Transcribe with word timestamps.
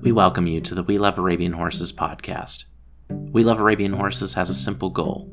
We 0.00 0.12
welcome 0.12 0.46
you 0.46 0.60
to 0.60 0.76
the 0.76 0.84
We 0.84 0.96
Love 0.96 1.18
Arabian 1.18 1.54
Horses 1.54 1.92
podcast. 1.92 2.66
We 3.08 3.42
Love 3.42 3.58
Arabian 3.58 3.94
Horses 3.94 4.34
has 4.34 4.48
a 4.48 4.54
simple 4.54 4.90
goal 4.90 5.28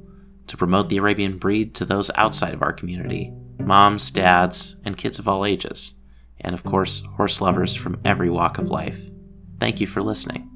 to 0.47 0.58
promote 0.58 0.90
the 0.90 0.97
Arabian 0.97 1.38
breed 1.38 1.76
to 1.76 1.86
those 1.86 2.10
outside 2.15 2.56
of 2.56 2.63
our 2.63 2.74
community 2.74 3.31
moms, 3.60 4.10
dads, 4.10 4.78
and 4.83 4.97
kids 4.97 5.20
of 5.20 5.28
all 5.28 5.46
ages, 5.46 5.94
and 6.42 6.56
of 6.56 6.63
course, 6.63 7.04
horse 7.15 7.42
lovers 7.42 7.76
from 7.76 8.01
every 8.04 8.29
walk 8.29 8.58
of 8.58 8.70
life. 8.70 9.04
Thank 9.60 9.79
you 9.79 9.86
for 9.86 10.01
listening. 10.01 10.49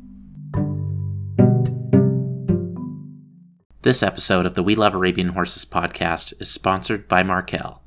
This 3.84 4.02
episode 4.02 4.48
of 4.48 4.56
the 4.56 4.64
We 4.64 4.74
Love 4.74 4.96
Arabian 4.96 5.30
Horses 5.30 5.66
podcast 5.66 6.34
is 6.42 6.50
sponsored 6.50 7.08
by 7.08 7.22
Markel. 7.22 7.84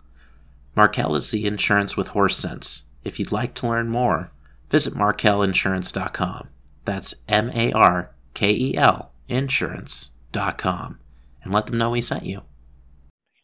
Markel 0.76 1.16
is 1.16 1.32
the 1.32 1.46
insurance 1.46 1.96
with 1.96 2.08
horse 2.08 2.36
sense. 2.36 2.82
If 3.02 3.18
you'd 3.18 3.32
like 3.32 3.54
to 3.54 3.66
learn 3.66 3.88
more, 3.88 4.30
visit 4.72 4.94
markelinsurance.com. 4.94 6.48
That's 6.86 7.14
M 7.28 7.50
A 7.54 7.72
R 7.72 8.10
K 8.34 8.52
E 8.52 8.76
L 8.76 9.12
insurance.com 9.28 10.98
and 11.44 11.54
let 11.54 11.66
them 11.66 11.78
know 11.78 11.90
we 11.90 12.00
sent 12.00 12.24
you. 12.24 12.42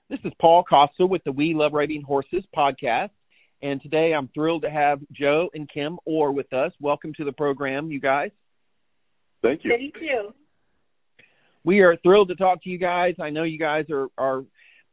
This 0.09 0.21
is 0.25 0.33
Paul 0.41 0.65
Costa 0.65 1.07
with 1.07 1.23
the 1.25 1.33
We 1.33 1.55
Love 1.55 1.75
Riding 1.75 2.03
Horses 2.03 2.45
podcast. 2.57 3.11
And 3.61 3.81
today 3.83 4.15
I'm 4.15 4.29
thrilled 4.29 4.63
to 4.63 4.71
have 4.71 5.01
Joe 5.13 5.51
and 5.53 5.69
Kim 5.69 5.99
Orr 6.07 6.33
with 6.33 6.53
us. 6.53 6.73
Welcome 6.81 7.13
to 7.15 7.25
the 7.25 7.33
program, 7.33 7.91
you 7.91 8.01
guys. 8.01 8.31
Thank 9.43 9.65
you. 9.65 9.71
Thank 9.71 9.95
you. 10.01 10.35
We 11.63 11.81
are 11.81 11.97
thrilled 11.97 12.29
to 12.29 12.37
talk 12.37 12.63
to 12.63 12.71
you 12.71 12.79
guys. 12.79 13.17
I 13.21 13.31
know 13.31 13.43
you 13.43 13.59
guys 13.59 13.85
are, 13.91 14.09
are 14.17 14.45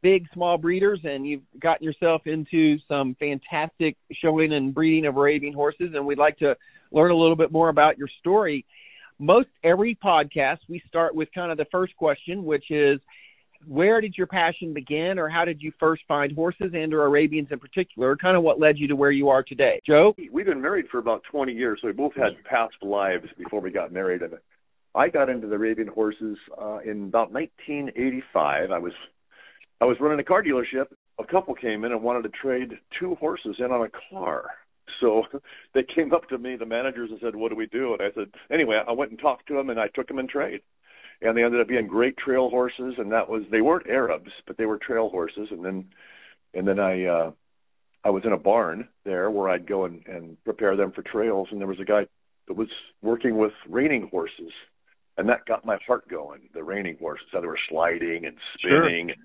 big 0.06 0.28
small 0.32 0.56
breeders 0.56 1.00
and 1.02 1.26
you've 1.26 1.42
gotten 1.60 1.84
yourself 1.84 2.22
into 2.26 2.78
some 2.86 3.16
fantastic 3.18 3.96
showing 4.22 4.52
and 4.52 4.72
breeding 4.72 5.04
of 5.04 5.16
Arabian 5.16 5.52
horses 5.52 5.90
and 5.94 6.06
we'd 6.06 6.16
like 6.16 6.38
to 6.38 6.54
learn 6.92 7.10
a 7.10 7.16
little 7.16 7.34
bit 7.34 7.50
more 7.50 7.70
about 7.70 7.98
your 7.98 8.06
story. 8.20 8.64
Most 9.18 9.48
every 9.64 9.96
podcast 9.96 10.58
we 10.68 10.80
start 10.86 11.16
with 11.16 11.28
kind 11.34 11.50
of 11.50 11.58
the 11.58 11.64
first 11.72 11.96
question 11.96 12.44
which 12.44 12.70
is 12.70 13.00
where 13.66 14.00
did 14.00 14.14
your 14.16 14.28
passion 14.28 14.72
begin 14.72 15.18
or 15.18 15.28
how 15.28 15.44
did 15.44 15.60
you 15.60 15.72
first 15.80 16.02
find 16.06 16.30
horses 16.36 16.70
and 16.72 16.94
or 16.94 17.04
Arabians 17.04 17.48
in 17.50 17.58
particular? 17.58 18.16
Kind 18.16 18.36
of 18.36 18.44
what 18.44 18.60
led 18.60 18.78
you 18.78 18.86
to 18.86 18.94
where 18.94 19.10
you 19.10 19.28
are 19.28 19.42
today. 19.42 19.80
Joe? 19.84 20.14
We've 20.32 20.46
been 20.46 20.62
married 20.62 20.86
for 20.88 20.98
about 20.98 21.22
20 21.32 21.52
years, 21.52 21.80
so 21.82 21.88
we 21.88 21.92
both 21.92 22.14
had 22.14 22.44
past 22.44 22.76
lives 22.80 23.26
before 23.36 23.60
we 23.60 23.72
got 23.72 23.92
married 23.92 24.22
and 24.22 24.34
I 24.94 25.08
got 25.08 25.28
into 25.28 25.48
the 25.48 25.56
Arabian 25.56 25.88
horses 25.88 26.38
uh, 26.56 26.78
in 26.78 27.06
about 27.06 27.32
1985. 27.32 28.70
I 28.70 28.78
was 28.78 28.92
I 29.80 29.84
was 29.84 29.96
running 30.00 30.20
a 30.20 30.24
car 30.24 30.42
dealership. 30.42 30.86
A 31.18 31.24
couple 31.24 31.54
came 31.54 31.84
in 31.84 31.92
and 31.92 32.02
wanted 32.02 32.22
to 32.22 32.28
trade 32.30 32.78
two 32.98 33.14
horses 33.16 33.56
in 33.58 33.66
on 33.66 33.86
a 33.86 33.90
car. 34.10 34.50
So 35.00 35.24
they 35.74 35.82
came 35.82 36.12
up 36.12 36.28
to 36.28 36.38
me, 36.38 36.56
the 36.56 36.66
managers, 36.66 37.10
and 37.10 37.20
said, 37.20 37.36
"What 37.36 37.50
do 37.50 37.56
we 37.56 37.66
do?" 37.66 37.92
And 37.92 38.02
I 38.02 38.12
said, 38.14 38.30
"Anyway, 38.50 38.80
I 38.86 38.92
went 38.92 39.10
and 39.10 39.20
talked 39.20 39.48
to 39.48 39.54
them, 39.54 39.70
and 39.70 39.80
I 39.80 39.88
took 39.88 40.08
them 40.08 40.18
in 40.18 40.28
trade." 40.28 40.60
And 41.22 41.36
they 41.36 41.44
ended 41.44 41.60
up 41.60 41.68
being 41.68 41.86
great 41.86 42.16
trail 42.18 42.50
horses, 42.50 42.94
and 42.98 43.12
that 43.12 43.28
was 43.28 43.42
they 43.50 43.62
weren't 43.62 43.88
Arabs, 43.88 44.30
but 44.46 44.56
they 44.56 44.66
were 44.66 44.78
trail 44.78 45.08
horses. 45.08 45.48
And 45.50 45.64
then, 45.64 45.86
and 46.52 46.68
then 46.68 46.78
I, 46.78 47.04
uh, 47.06 47.30
I 48.04 48.10
was 48.10 48.22
in 48.26 48.32
a 48.32 48.38
barn 48.38 48.88
there 49.04 49.30
where 49.30 49.48
I'd 49.48 49.66
go 49.66 49.86
and, 49.86 50.06
and 50.06 50.42
prepare 50.44 50.76
them 50.76 50.92
for 50.92 51.02
trails, 51.02 51.48
and 51.50 51.60
there 51.60 51.68
was 51.68 51.80
a 51.80 51.86
guy 51.86 52.06
that 52.48 52.54
was 52.54 52.68
working 53.02 53.38
with 53.38 53.52
reining 53.68 54.08
horses, 54.08 54.52
and 55.16 55.28
that 55.30 55.46
got 55.46 55.64
my 55.64 55.78
heart 55.86 56.06
going. 56.08 56.50
The 56.52 56.62
reining 56.62 56.98
horses, 56.98 57.26
how 57.32 57.40
they 57.40 57.46
were 57.46 57.58
sliding 57.68 58.26
and 58.26 58.36
spinning. 58.58 59.08
Sure. 59.08 59.24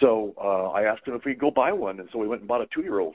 So 0.00 0.34
uh, 0.42 0.70
I 0.70 0.82
asked 0.84 1.06
him 1.06 1.14
if 1.14 1.24
we'd 1.24 1.38
go 1.38 1.50
buy 1.50 1.72
one, 1.72 2.00
and 2.00 2.08
so 2.12 2.18
we 2.18 2.28
went 2.28 2.42
and 2.42 2.48
bought 2.48 2.62
a 2.62 2.66
two-year-old. 2.74 3.14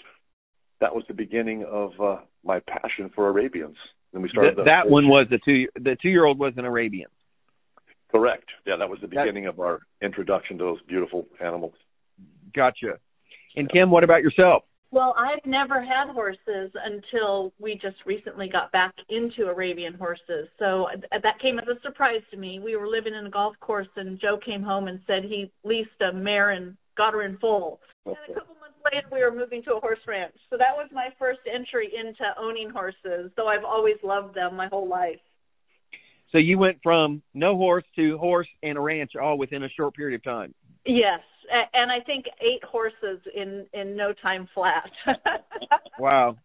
That 0.82 0.96
was 0.96 1.04
the 1.08 1.14
beginning 1.14 1.66
of 1.70 1.92
uh, 2.00 2.18
my 2.44 2.62
passion 2.62 3.12
for 3.14 3.28
Arabians. 3.28 3.76
And 4.14 4.24
we 4.24 4.30
started 4.30 4.56
Th- 4.56 4.66
that 4.66 4.90
one 4.90 5.08
was 5.08 5.28
the 5.30 5.40
two 5.44 5.68
the 5.76 5.98
two 6.02 6.10
year 6.10 6.26
old 6.26 6.40
was 6.40 6.54
an 6.58 6.66
Arabian. 6.66 7.10
Correct. 8.12 8.46
Yeah, 8.66 8.78
that 8.80 8.90
was 8.90 9.00
the 9.02 9.08
beginning 9.08 9.46
of 9.46 9.60
our 9.60 9.82
introduction 10.02 10.58
to 10.58 10.64
those 10.64 10.82
beautiful 10.88 11.28
animals. 11.40 11.74
Gotcha. 12.56 12.98
And 13.56 13.70
Kim, 13.70 13.92
what 13.92 14.04
about 14.04 14.24
yourself? 14.24 14.64
Well, 14.92 15.14
I've 15.18 15.46
never 15.46 15.82
had 15.82 16.12
horses 16.12 16.72
until 16.74 17.54
we 17.60 17.74
just 17.76 17.98
recently 18.06 18.50
got 18.50 18.72
back 18.72 18.96
into 19.10 19.50
Arabian 19.50 19.94
horses. 19.94 20.48
So 20.58 20.88
uh, 20.92 21.20
that 21.22 21.40
came 21.40 21.60
as 21.60 21.68
a 21.68 21.80
surprise 21.82 22.22
to 22.32 22.38
me. 22.38 22.60
We 22.60 22.76
were 22.76 22.88
living 22.88 23.14
in 23.14 23.28
a 23.28 23.30
golf 23.30 23.56
course, 23.60 23.88
and 23.96 24.20
Joe 24.20 24.40
came 24.44 24.64
home 24.64 24.88
and 24.88 25.00
said 25.06 25.24
he 25.24 25.52
leased 25.64 25.90
a 26.02 26.12
mare 26.12 26.52
and 26.52 26.76
got 26.98 27.14
her 27.14 27.24
in 27.24 27.38
foal. 27.38 27.80
And 28.06 28.16
a 28.30 28.34
couple 28.34 28.56
months 28.56 28.80
later, 28.92 29.08
we 29.12 29.22
were 29.22 29.32
moving 29.32 29.62
to 29.64 29.76
a 29.76 29.80
horse 29.80 30.00
ranch. 30.08 30.34
So 30.50 30.58
that 30.58 30.76
was 30.76 30.90
my 30.92 31.10
first 31.20 31.42
entry 31.54 31.92
into 31.94 32.24
owning 32.40 32.72
horses, 32.72 33.32
though 33.38 33.48
I've 33.48 33.66
always 33.66 33.98
loved 34.04 34.34
them 34.36 34.56
my 34.56 34.68
whole 34.68 34.88
life. 34.88 35.20
So 36.32 36.38
you 36.38 36.58
went 36.58 36.78
from 36.82 37.22
no 37.34 37.56
horse 37.56 37.86
to 37.96 38.18
horse 38.18 38.48
and 38.64 38.78
a 38.78 38.82
ranch 38.82 39.12
all 39.22 39.38
within 39.38 39.64
a 39.64 39.70
short 39.70 39.96
period 39.96 40.16
of 40.16 40.24
time. 40.24 40.54
Yes, 40.86 41.22
and 41.74 41.92
I 41.92 42.00
think 42.02 42.26
eight 42.42 42.64
horses 42.64 43.20
in 43.36 43.66
in 43.74 43.96
no 43.96 44.14
time 44.22 44.48
flat. 44.54 44.90
Wow. 46.00 46.38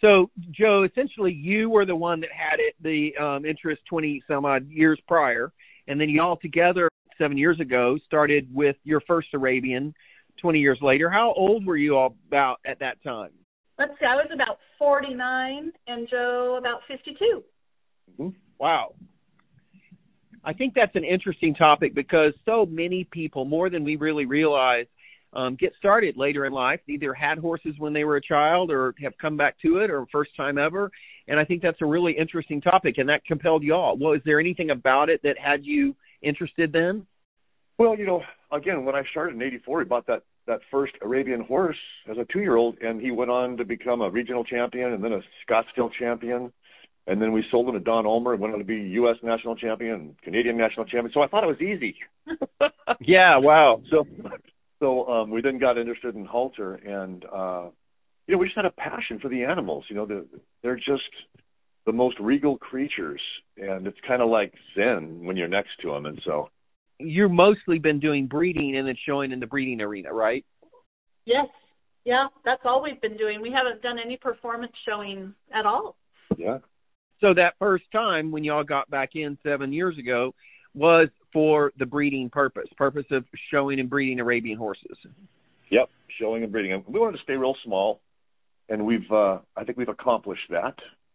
So 0.00 0.30
Joe, 0.52 0.84
essentially 0.84 1.32
you 1.32 1.68
were 1.68 1.84
the 1.84 1.96
one 1.96 2.20
that 2.20 2.30
had 2.30 2.60
it 2.60 2.74
the 2.80 3.16
um 3.20 3.44
interest 3.44 3.82
twenty 3.88 4.22
some 4.28 4.44
odd 4.44 4.68
years 4.68 5.00
prior, 5.08 5.52
and 5.88 6.00
then 6.00 6.08
you 6.08 6.22
all 6.22 6.36
together 6.36 6.88
seven 7.18 7.36
years 7.36 7.58
ago 7.58 7.98
started 8.06 8.48
with 8.52 8.76
your 8.84 9.00
first 9.00 9.28
Arabian 9.34 9.92
twenty 10.40 10.60
years 10.60 10.78
later. 10.80 11.10
How 11.10 11.34
old 11.36 11.66
were 11.66 11.76
you 11.76 11.96
all 11.96 12.14
about 12.28 12.60
at 12.64 12.78
that 12.78 13.02
time? 13.02 13.30
Let's 13.78 13.92
see, 13.98 14.06
I 14.06 14.14
was 14.14 14.28
about 14.32 14.58
49 14.78 15.72
and 15.86 16.08
Joe 16.08 16.56
about 16.58 16.80
52. 16.88 17.42
Wow. 18.58 18.94
I 20.44 20.52
think 20.52 20.74
that's 20.74 20.94
an 20.96 21.04
interesting 21.04 21.54
topic 21.54 21.94
because 21.94 22.32
so 22.44 22.66
many 22.66 23.04
people, 23.10 23.44
more 23.44 23.70
than 23.70 23.84
we 23.84 23.96
really 23.96 24.26
realize, 24.26 24.86
um, 25.34 25.56
get 25.58 25.72
started 25.78 26.16
later 26.16 26.44
in 26.44 26.52
life, 26.52 26.80
either 26.88 27.14
had 27.14 27.38
horses 27.38 27.74
when 27.78 27.92
they 27.92 28.04
were 28.04 28.16
a 28.16 28.22
child 28.22 28.70
or 28.70 28.94
have 29.02 29.12
come 29.20 29.36
back 29.36 29.56
to 29.62 29.78
it 29.78 29.90
or 29.90 30.06
first 30.12 30.30
time 30.36 30.58
ever. 30.58 30.90
And 31.28 31.38
I 31.38 31.44
think 31.44 31.62
that's 31.62 31.80
a 31.80 31.86
really 31.86 32.12
interesting 32.18 32.60
topic 32.60 32.98
and 32.98 33.08
that 33.08 33.24
compelled 33.24 33.62
y'all. 33.62 33.96
Well, 33.96 34.12
was 34.12 34.20
there 34.24 34.40
anything 34.40 34.70
about 34.70 35.08
it 35.08 35.20
that 35.22 35.36
had 35.38 35.64
you 35.64 35.94
interested 36.22 36.72
then? 36.72 37.06
Well, 37.78 37.96
you 37.96 38.04
know, 38.04 38.22
again, 38.52 38.84
when 38.84 38.94
I 38.94 39.02
started 39.10 39.34
in 39.34 39.42
'84, 39.42 39.78
we 39.78 39.84
bought 39.84 40.06
that 40.06 40.22
that 40.46 40.60
first 40.70 40.92
Arabian 41.02 41.40
horse 41.40 41.76
as 42.10 42.18
a 42.18 42.26
two-year-old, 42.32 42.78
and 42.80 43.00
he 43.00 43.12
went 43.12 43.30
on 43.30 43.56
to 43.56 43.64
become 43.64 44.00
a 44.02 44.10
regional 44.10 44.44
champion 44.44 44.92
and 44.92 45.02
then 45.02 45.12
a 45.12 45.20
Scottsdale 45.48 45.90
champion. 45.98 46.52
And 47.06 47.20
then 47.20 47.32
we 47.32 47.44
sold 47.50 47.68
him 47.68 47.74
to 47.74 47.80
Don 47.80 48.06
Ulmer 48.06 48.32
and 48.32 48.40
went 48.40 48.54
on 48.54 48.60
to 48.60 48.64
be 48.64 48.76
U.S. 48.76 49.16
national 49.22 49.56
champion 49.56 49.94
and 49.94 50.22
Canadian 50.22 50.56
national 50.56 50.86
champion. 50.86 51.10
So 51.12 51.20
I 51.20 51.26
thought 51.26 51.42
it 51.42 51.48
was 51.48 51.60
easy. 51.60 51.96
Yeah, 53.00 53.38
wow. 53.38 53.80
So, 53.90 54.06
so 54.78 55.06
um, 55.08 55.30
we 55.30 55.40
then 55.40 55.58
got 55.58 55.78
interested 55.78 56.14
in 56.14 56.24
halter, 56.24 56.74
and 56.74 57.24
uh, 57.24 57.70
you 58.26 58.34
know, 58.34 58.38
we 58.38 58.46
just 58.46 58.56
had 58.56 58.64
a 58.64 58.70
passion 58.70 59.18
for 59.20 59.28
the 59.28 59.44
animals. 59.44 59.84
You 59.88 59.96
know, 59.96 60.06
they're, 60.06 60.24
they're 60.62 60.76
just 60.76 61.02
the 61.86 61.92
most 61.92 62.18
regal 62.20 62.58
creatures, 62.58 63.20
and 63.56 63.86
it's 63.86 63.98
kind 64.06 64.22
of 64.22 64.28
like 64.28 64.52
zen 64.76 65.24
when 65.24 65.36
you're 65.36 65.48
next 65.48 65.70
to 65.82 65.90
them. 65.90 66.06
And 66.06 66.20
so, 66.24 66.48
You've 66.98 67.32
mostly 67.32 67.78
been 67.78 67.98
doing 67.98 68.26
breeding 68.26 68.76
and 68.76 68.86
then 68.86 68.96
showing 69.06 69.32
in 69.32 69.40
the 69.40 69.46
breeding 69.46 69.80
arena, 69.80 70.12
right? 70.12 70.44
Yes. 71.24 71.46
Yeah, 72.04 72.26
that's 72.44 72.62
all 72.64 72.82
we've 72.82 73.00
been 73.00 73.16
doing. 73.16 73.40
We 73.40 73.52
haven't 73.52 73.82
done 73.82 73.96
any 74.04 74.16
performance 74.16 74.72
showing 74.88 75.34
at 75.52 75.66
all. 75.66 75.96
yeah, 76.36 76.58
So 77.22 77.32
that 77.34 77.54
first 77.60 77.84
time 77.92 78.32
when 78.32 78.42
y'all 78.42 78.64
got 78.64 78.90
back 78.90 79.10
in 79.14 79.38
seven 79.44 79.72
years 79.72 79.96
ago 79.96 80.34
was 80.74 81.08
for 81.32 81.72
the 81.78 81.86
breeding 81.86 82.28
purpose, 82.28 82.68
purpose 82.76 83.06
of 83.12 83.24
showing 83.50 83.78
and 83.78 83.88
breeding 83.88 84.18
Arabian 84.18 84.58
horses. 84.58 84.98
Yep, 85.70 85.88
showing 86.18 86.42
and 86.42 86.50
breeding. 86.50 86.82
We 86.88 86.98
wanted 86.98 87.18
to 87.18 87.22
stay 87.22 87.34
real 87.34 87.54
small, 87.64 88.00
and 88.68 88.84
we've 88.84 89.10
uh, 89.10 89.38
I 89.56 89.64
think 89.64 89.78
we've 89.78 89.88
accomplished 89.88 90.50
that. 90.50 90.74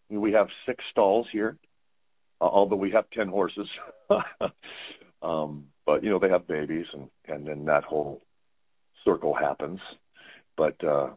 We 0.09 0.31
have 0.31 0.47
six 0.65 0.81
stalls 0.91 1.27
here, 1.31 1.57
uh, 2.39 2.45
although 2.45 2.77
we 2.77 2.91
have 2.91 3.09
ten 3.11 3.27
horses. 3.27 3.67
um, 5.21 5.65
but 5.85 6.03
you 6.03 6.09
know 6.09 6.19
they 6.19 6.29
have 6.29 6.47
babies, 6.47 6.85
and 6.93 7.09
and 7.27 7.45
then 7.45 7.65
that 7.65 7.83
whole 7.83 8.21
circle 9.03 9.33
happens. 9.33 9.81
But 10.55 10.81
uh, 10.81 11.09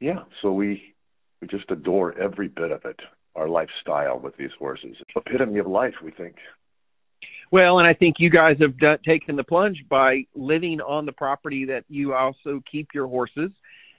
yeah, 0.00 0.24
so 0.42 0.52
we 0.52 0.94
we 1.40 1.46
just 1.46 1.70
adore 1.70 2.18
every 2.18 2.48
bit 2.48 2.72
of 2.72 2.84
it. 2.84 2.98
Our 3.36 3.48
lifestyle 3.48 4.18
with 4.18 4.36
these 4.36 4.50
horses, 4.58 4.96
epitome 5.14 5.60
of 5.60 5.66
life, 5.66 5.94
we 6.02 6.10
think. 6.10 6.36
Well, 7.52 7.78
and 7.78 7.86
I 7.86 7.94
think 7.94 8.16
you 8.18 8.30
guys 8.30 8.56
have 8.60 8.78
done, 8.78 8.98
taken 9.06 9.36
the 9.36 9.44
plunge 9.44 9.84
by 9.88 10.24
living 10.34 10.80
on 10.80 11.06
the 11.06 11.12
property 11.12 11.66
that 11.66 11.84
you 11.88 12.14
also 12.14 12.62
keep 12.70 12.88
your 12.94 13.08
horses, 13.08 13.50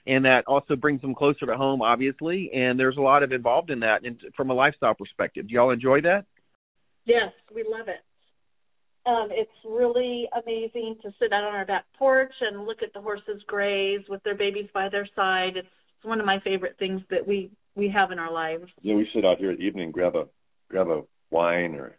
and 0.06 0.24
that 0.24 0.44
also 0.46 0.74
brings 0.76 1.00
them 1.00 1.14
closer 1.14 1.46
to 1.46 1.56
home, 1.56 1.82
obviously. 1.82 2.50
And 2.54 2.78
there's 2.78 2.96
a 2.96 3.02
lot 3.02 3.22
of 3.22 3.32
involved 3.32 3.70
in 3.70 3.80
that, 3.80 4.04
and 4.04 4.20
from 4.36 4.50
a 4.50 4.54
lifestyle 4.54 4.94
perspective, 4.94 5.48
do 5.48 5.54
y'all 5.54 5.70
enjoy 5.70 6.00
that? 6.02 6.24
Yes, 7.04 7.32
we 7.54 7.64
love 7.68 7.88
it. 7.88 8.00
Um, 9.04 9.28
it's 9.30 9.50
really 9.68 10.28
amazing 10.32 10.96
to 11.02 11.12
sit 11.18 11.32
out 11.32 11.42
on 11.42 11.54
our 11.54 11.66
back 11.66 11.84
porch 11.98 12.32
and 12.40 12.66
look 12.66 12.82
at 12.82 12.92
the 12.92 13.00
horses 13.00 13.42
graze 13.46 14.02
with 14.08 14.22
their 14.22 14.36
babies 14.36 14.68
by 14.72 14.88
their 14.88 15.08
side. 15.16 15.56
It's 15.56 15.68
one 16.04 16.20
of 16.20 16.26
my 16.26 16.38
favorite 16.40 16.76
things 16.78 17.02
that 17.10 17.26
we 17.26 17.50
we 17.74 17.88
have 17.88 18.10
in 18.10 18.18
our 18.18 18.32
lives. 18.32 18.64
Yeah, 18.82 18.94
we 18.94 19.08
sit 19.14 19.24
out 19.24 19.38
here 19.38 19.50
at 19.50 19.60
evening, 19.60 19.92
grab 19.92 20.14
a 20.14 20.24
grab 20.68 20.88
a 20.88 21.02
wine 21.30 21.74
or 21.74 21.96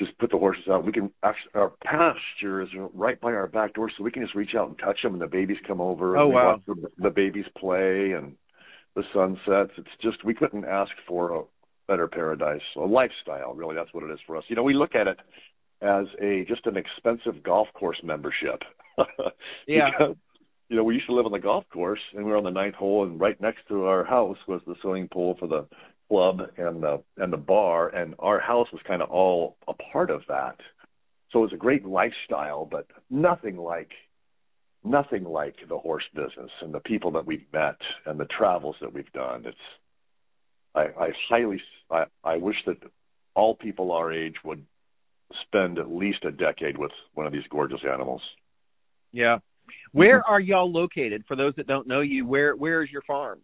just 0.00 0.16
put 0.18 0.30
the 0.30 0.38
horses 0.38 0.64
out. 0.70 0.84
We 0.84 0.92
can 0.92 1.10
actually 1.22 1.52
our 1.54 1.72
pasture 1.84 2.62
is 2.62 2.68
right 2.94 3.20
by 3.20 3.32
our 3.32 3.46
back 3.46 3.74
door, 3.74 3.90
so 3.96 4.02
we 4.02 4.10
can 4.10 4.22
just 4.22 4.34
reach 4.34 4.54
out 4.56 4.68
and 4.68 4.78
touch 4.78 4.98
them, 5.02 5.12
and 5.12 5.22
the 5.22 5.26
babies 5.26 5.58
come 5.66 5.80
over. 5.80 6.16
Oh 6.16 6.24
and 6.24 6.34
wow! 6.34 6.62
The, 6.66 6.88
the 6.98 7.10
babies 7.10 7.44
play 7.58 8.12
and 8.12 8.34
the 8.96 9.04
sun 9.14 9.38
sets. 9.46 9.72
It's 9.78 10.02
just 10.02 10.24
we 10.24 10.34
couldn't 10.34 10.64
ask 10.64 10.92
for 11.06 11.34
a 11.34 11.42
better 11.88 12.08
paradise, 12.08 12.62
a 12.76 12.80
lifestyle. 12.80 13.54
Really, 13.54 13.76
that's 13.76 13.92
what 13.92 14.04
it 14.04 14.10
is 14.10 14.20
for 14.26 14.36
us. 14.36 14.44
You 14.48 14.56
know, 14.56 14.62
we 14.62 14.74
look 14.74 14.94
at 14.94 15.06
it 15.06 15.18
as 15.82 16.06
a 16.20 16.44
just 16.48 16.66
an 16.66 16.76
expensive 16.76 17.42
golf 17.42 17.68
course 17.74 18.00
membership. 18.02 18.62
yeah. 19.66 19.90
Because, 19.90 20.16
you 20.72 20.78
know, 20.78 20.84
we 20.84 20.94
used 20.94 21.06
to 21.06 21.12
live 21.12 21.26
on 21.26 21.32
the 21.32 21.38
golf 21.38 21.64
course, 21.70 22.00
and 22.14 22.24
we 22.24 22.30
were 22.30 22.38
on 22.38 22.44
the 22.44 22.50
ninth 22.50 22.76
hole, 22.76 23.04
and 23.04 23.20
right 23.20 23.38
next 23.42 23.68
to 23.68 23.84
our 23.84 24.04
house 24.04 24.38
was 24.48 24.62
the 24.66 24.74
swimming 24.80 25.06
pool 25.06 25.36
for 25.38 25.46
the 25.46 25.66
club 26.08 26.40
and 26.56 26.82
the 26.82 27.02
and 27.18 27.30
the 27.30 27.36
bar, 27.36 27.90
and 27.90 28.14
our 28.18 28.40
house 28.40 28.68
was 28.72 28.80
kind 28.88 29.02
of 29.02 29.10
all 29.10 29.58
a 29.68 29.74
part 29.74 30.08
of 30.08 30.22
that. 30.28 30.56
So 31.30 31.40
it 31.40 31.42
was 31.42 31.52
a 31.52 31.58
great 31.58 31.84
lifestyle, 31.84 32.64
but 32.64 32.86
nothing 33.10 33.58
like 33.58 33.90
nothing 34.82 35.24
like 35.24 35.56
the 35.68 35.76
horse 35.76 36.04
business 36.14 36.50
and 36.62 36.72
the 36.72 36.80
people 36.80 37.10
that 37.12 37.26
we've 37.26 37.44
met 37.52 37.76
and 38.06 38.18
the 38.18 38.24
travels 38.24 38.76
that 38.80 38.94
we've 38.94 39.12
done. 39.12 39.44
It's 39.44 39.58
I, 40.74 40.84
I 40.98 41.08
highly 41.28 41.60
I, 41.90 42.04
I 42.24 42.38
wish 42.38 42.56
that 42.64 42.78
all 43.34 43.54
people 43.54 43.92
our 43.92 44.10
age 44.10 44.36
would 44.42 44.64
spend 45.46 45.78
at 45.78 45.92
least 45.92 46.24
a 46.24 46.32
decade 46.32 46.78
with 46.78 46.92
one 47.12 47.26
of 47.26 47.32
these 47.34 47.46
gorgeous 47.50 47.80
animals. 47.84 48.22
Yeah. 49.12 49.40
Where 49.92 50.20
mm-hmm. 50.20 50.32
are 50.32 50.40
y'all 50.40 50.70
located? 50.70 51.24
For 51.26 51.36
those 51.36 51.54
that 51.56 51.66
don't 51.66 51.86
know 51.86 52.00
you, 52.00 52.26
where 52.26 52.56
where 52.56 52.82
is 52.82 52.90
your 52.90 53.02
farm? 53.02 53.40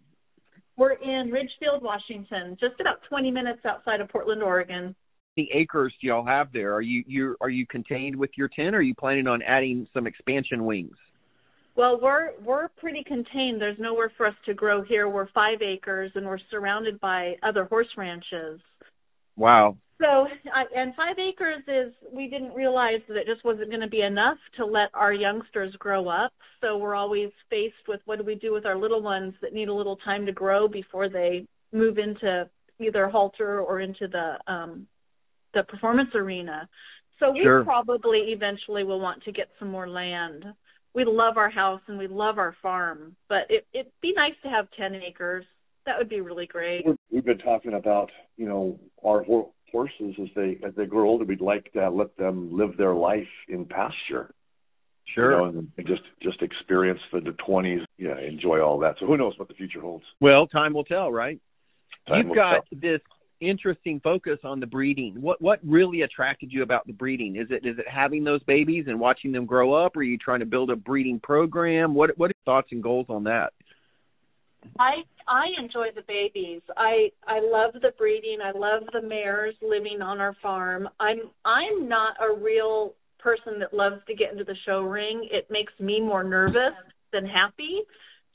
We're 0.77 0.93
in 0.93 1.31
Ridgefield, 1.31 1.83
Washington, 1.83 2.57
just 2.61 2.81
about 2.81 2.99
20 3.09 3.33
minutes 3.33 3.61
outside 3.67 4.01
of 4.01 4.09
Portland, 4.11 4.45
Oregon. 4.45 4.95
The 5.37 5.49
acres 5.53 5.93
do 6.01 6.07
y'all 6.07 6.25
have 6.25 6.53
there? 6.53 6.73
Are 6.75 6.81
you 6.81 7.05
you 7.07 7.37
are 7.41 7.49
you 7.49 7.67
contained 7.67 8.17
with 8.17 8.31
your 8.37 8.49
ten? 8.49 8.75
Or 8.75 8.79
are 8.79 8.83
you 8.83 8.95
planning 8.95 9.27
on 9.27 9.43
adding 9.43 9.87
some 9.93 10.07
expansion 10.07 10.65
wings? 10.65 10.97
Well, 11.77 12.01
we're 12.03 12.31
we're 12.45 12.69
pretty 12.77 13.05
contained. 13.05 13.61
There's 13.61 13.79
nowhere 13.79 14.11
for 14.17 14.27
us 14.27 14.35
to 14.47 14.55
grow 14.55 14.83
here. 14.83 15.09
We're 15.09 15.29
five 15.29 15.63
acres, 15.63 16.11
and 16.17 16.27
we're 16.27 16.41
surrounded 16.51 16.99
by 16.99 17.35
other 17.45 17.67
horse 17.67 17.87
ranches. 17.97 18.61
Wow. 19.37 19.77
So, 20.01 20.27
I, 20.55 20.65
and 20.77 20.95
five 20.95 21.17
acres 21.19 21.63
is 21.67 21.93
we 22.13 22.29
didn't 22.29 22.55
realize 22.55 23.01
that 23.09 23.17
it 23.17 23.27
just 23.27 23.45
wasn't 23.45 23.71
going 23.71 23.81
to 23.81 23.89
be 23.89 24.03
enough 24.03 24.39
to 24.57 24.65
let 24.65 24.91
our 24.95 25.13
youngsters 25.13 25.75
grow 25.79 26.09
up. 26.09 26.33
So 26.61 26.77
we're 26.79 26.95
always 26.95 27.31
faced 27.51 27.75
with 27.89 28.01
what 28.05 28.19
do 28.19 28.25
we 28.25 28.37
do 28.37 28.53
with 28.53 28.65
our 28.65 28.77
little 28.77 29.03
ones 29.03 29.35
that 29.43 29.53
need 29.53 29.69
a 29.69 29.75
little 29.75 29.97
time 29.97 30.25
to 30.27 30.33
grow 30.33 30.69
before 30.69 31.09
they 31.09 31.47
move 31.73 31.99
into 31.99 32.49
either 32.81 33.09
halter 33.09 33.61
or 33.61 33.81
into 33.81 34.07
the 34.07 34.37
um 34.53 34.87
the 35.55 35.63
performance 35.65 36.11
arena. 36.15 36.69
So 37.19 37.33
we 37.33 37.43
Sure. 37.43 37.65
probably 37.65 38.31
eventually 38.33 38.85
will 38.85 39.01
want 39.01 39.23
to 39.25 39.33
get 39.33 39.49
some 39.59 39.69
more 39.71 39.89
land. 39.89 40.45
We 40.95 41.05
love 41.05 41.37
our 41.37 41.51
house 41.51 41.81
and 41.89 41.99
we 41.99 42.07
love 42.07 42.39
our 42.39 42.55
farm, 42.63 43.17
but 43.29 43.47
it 43.51 43.67
it'd 43.73 43.93
be 44.01 44.13
nice 44.15 44.35
to 44.45 44.49
have 44.49 44.69
10 44.77 44.95
acres. 44.95 45.45
That 45.87 45.99
would 45.99 46.09
be 46.09 46.21
really 46.21 46.47
great. 46.47 46.85
We're- 46.85 46.97
We've 47.11 47.25
been 47.25 47.39
talking 47.39 47.75
about, 47.75 48.11
you 48.37 48.47
know, 48.47 48.79
our 49.05 49.25
ho- 49.25 49.53
horses 49.71 50.15
as 50.21 50.29
they 50.35 50.59
as 50.67 50.75
they 50.77 50.87
grow 50.87 51.09
older. 51.09 51.25
We'd 51.25 51.41
like 51.41 51.73
to 51.73 51.91
let 51.91 52.17
them 52.17 52.57
live 52.57 52.77
their 52.77 52.95
life 52.95 53.29
in 53.49 53.65
pasture, 53.65 54.35
you 55.17 55.23
know, 55.23 55.45
and, 55.45 55.69
and 55.77 55.87
just 55.87 56.03
just 56.23 56.43
experience 56.43 57.01
the 57.13 57.21
the 57.21 57.33
twenties. 57.47 57.81
Yeah, 57.97 58.19
enjoy 58.19 58.61
all 58.61 58.79
that. 58.81 58.97
So 59.01 59.07
who 59.07 59.17
knows 59.17 59.39
what 59.39 59.49
the 59.49 59.55
future 59.55 59.81
holds? 59.81 60.05
Well, 60.21 60.47
time 60.47 60.75
will 60.75 60.85
tell, 60.85 61.11
right? 61.11 61.41
Time 62.07 62.19
You've 62.19 62.29
will 62.29 62.35
got 62.35 62.65
tell. 62.71 62.81
this 62.81 63.01
interesting 63.41 64.01
focus 64.03 64.39
on 64.45 64.61
the 64.61 64.67
breeding. 64.67 65.21
What 65.21 65.41
what 65.41 65.61
really 65.65 66.03
attracted 66.03 66.53
you 66.53 66.63
about 66.63 66.87
the 66.87 66.93
breeding? 66.93 67.37
Is 67.37 67.49
it 67.51 67.67
is 67.67 67.79
it 67.79 67.87
having 67.89 68.25
those 68.25 68.43
babies 68.45 68.85
and 68.89 68.99
watching 68.99 69.33
them 69.33 69.47
grow 69.47 69.75
up? 69.75 69.97
Or 69.97 70.01
are 70.01 70.03
you 70.03 70.19
trying 70.19 70.41
to 70.41 70.47
build 70.47 70.71
a 70.71 70.77
breeding 70.77 71.21
program? 71.21 71.95
What 71.95 72.17
what 72.19 72.27
are 72.27 72.35
your 72.45 72.55
thoughts 72.55 72.69
and 72.73 72.83
goals 72.83 73.07
on 73.09 73.25
that? 73.25 73.53
I 74.79 75.03
I 75.29 75.47
enjoy 75.63 75.89
the 75.95 76.03
babies. 76.09 76.63
I 76.77 77.11
I 77.27 77.41
love 77.41 77.75
the 77.75 77.93
breeding. 77.97 78.39
I 78.43 78.53
love 78.57 78.83
the 78.93 79.03
mares 79.03 79.55
living 79.63 80.01
on 80.03 80.21
our 80.21 80.35
farm. 80.43 80.89
I'm 80.99 81.31
I'm 81.45 81.89
not 81.89 82.15
a 82.21 82.39
real 82.41 82.95
person 83.19 83.59
that 83.61 83.75
loves 83.75 83.97
to 84.07 84.15
get 84.15 84.33
into 84.33 84.45
the 84.45 84.57
show 84.67 84.81
ring. 84.81 85.29
It 85.31 85.49
makes 85.51 85.73
me 85.79 86.01
more 86.01 86.25
nervous 86.25 86.75
than 87.13 87.27
happy. 87.27 87.83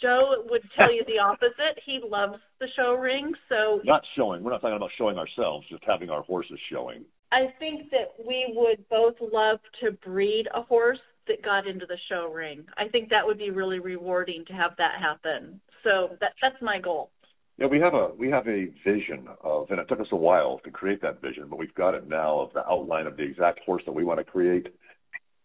Joe 0.01 0.43
would 0.49 0.61
tell 0.77 0.93
you 0.93 1.03
the 1.07 1.19
opposite. 1.23 1.79
He 1.85 1.99
loves 2.03 2.39
the 2.59 2.67
show 2.75 2.93
ring. 2.93 3.33
So 3.49 3.81
Not 3.83 4.03
showing. 4.15 4.43
We're 4.43 4.51
not 4.51 4.61
talking 4.61 4.77
about 4.77 4.91
showing 4.97 5.17
ourselves. 5.17 5.65
Just 5.69 5.83
having 5.87 6.09
our 6.09 6.23
horses 6.23 6.59
showing. 6.71 7.05
I 7.31 7.47
think 7.57 7.89
that 7.89 8.13
we 8.27 8.53
would 8.55 8.87
both 8.89 9.15
love 9.19 9.59
to 9.81 9.91
breed 10.07 10.45
a 10.53 10.61
horse 10.61 10.99
that 11.27 11.41
got 11.43 11.65
into 11.67 11.85
the 11.85 11.97
show 12.09 12.31
ring. 12.31 12.65
I 12.77 12.89
think 12.89 13.09
that 13.09 13.25
would 13.25 13.37
be 13.37 13.49
really 13.49 13.79
rewarding 13.79 14.43
to 14.47 14.53
have 14.53 14.71
that 14.77 14.99
happen. 15.01 15.59
So 15.83 16.15
that 16.21 16.33
that's 16.41 16.61
my 16.61 16.79
goal. 16.79 17.11
Yeah, 17.57 17.67
we 17.67 17.79
have 17.79 17.93
a 17.93 18.09
we 18.17 18.29
have 18.29 18.47
a 18.47 18.67
vision 18.83 19.27
of, 19.43 19.69
and 19.69 19.79
it 19.79 19.87
took 19.87 19.99
us 19.99 20.07
a 20.11 20.15
while 20.15 20.59
to 20.63 20.71
create 20.71 21.01
that 21.01 21.21
vision, 21.21 21.47
but 21.49 21.59
we've 21.59 21.73
got 21.75 21.93
it 21.93 22.07
now 22.07 22.39
of 22.39 22.53
the 22.53 22.65
outline 22.67 23.05
of 23.05 23.17
the 23.17 23.23
exact 23.23 23.59
horse 23.65 23.83
that 23.85 23.91
we 23.91 24.03
want 24.03 24.19
to 24.19 24.23
create, 24.23 24.67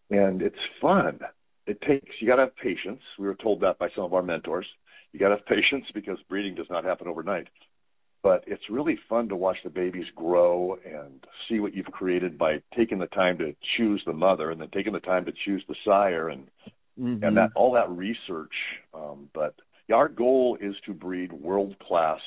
and 0.09 0.41
it's 0.41 0.55
fun. 0.81 1.19
It 1.67 1.81
takes 1.81 2.09
you 2.19 2.27
got 2.27 2.37
to 2.37 2.43
have 2.43 2.55
patience. 2.57 3.01
We 3.19 3.27
were 3.27 3.35
told 3.35 3.61
that 3.61 3.77
by 3.77 3.89
some 3.95 4.05
of 4.05 4.13
our 4.13 4.23
mentors. 4.23 4.65
You 5.11 5.19
got 5.19 5.29
to 5.29 5.35
have 5.37 5.45
patience 5.45 5.85
because 5.93 6.17
breeding 6.29 6.55
does 6.55 6.69
not 6.69 6.83
happen 6.83 7.07
overnight. 7.07 7.47
But 8.21 8.43
it's 8.47 8.69
really 8.69 8.99
fun 9.07 9.29
to 9.29 9.37
watch 9.37 9.55
the 9.63 9.69
babies 9.69 10.07
grow 10.13 10.77
and 10.85 11.23
see 11.47 11.61
what 11.61 11.73
you've 11.73 11.85
created 11.85 12.37
by 12.37 12.61
taking 12.75 12.99
the 12.99 13.07
time 13.07 13.37
to 13.37 13.55
choose 13.77 14.03
the 14.05 14.11
mother 14.11 14.51
and 14.51 14.59
then 14.59 14.67
taking 14.73 14.91
the 14.91 14.99
time 14.99 15.23
to 15.23 15.31
choose 15.45 15.63
the 15.69 15.75
sire 15.85 16.27
and 16.27 16.47
Mm-hmm. 16.99 17.23
and 17.23 17.37
that 17.37 17.51
all 17.55 17.73
that 17.73 17.89
research. 17.89 18.51
Um, 18.93 19.29
but 19.33 19.55
yeah, 19.55 19.68
our 19.91 20.07
goal 20.07 20.57
is 20.59 20.75
to 20.85 20.93
breed 20.93 21.31
world 21.31 21.75
class 21.79 22.19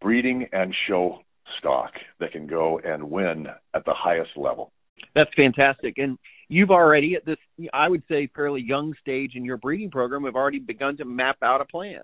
breeding 0.00 0.48
and 0.52 0.74
show 0.88 1.20
stock 1.58 1.92
that 2.20 2.32
can 2.32 2.46
go 2.46 2.80
and 2.84 3.10
win 3.10 3.46
at 3.74 3.84
the 3.84 3.94
highest 3.94 4.30
level. 4.36 4.72
That's 5.14 5.30
fantastic. 5.36 5.94
And 5.98 6.18
you've 6.48 6.70
already 6.70 7.14
at 7.14 7.24
this 7.24 7.38
I 7.72 7.88
would 7.88 8.02
say 8.08 8.28
fairly 8.34 8.62
young 8.62 8.94
stage 9.00 9.32
in 9.34 9.44
your 9.44 9.56
breeding 9.56 9.90
program 9.90 10.24
have 10.24 10.34
already 10.36 10.58
begun 10.58 10.96
to 10.98 11.04
map 11.04 11.36
out 11.42 11.60
a 11.60 11.64
plan. 11.64 12.02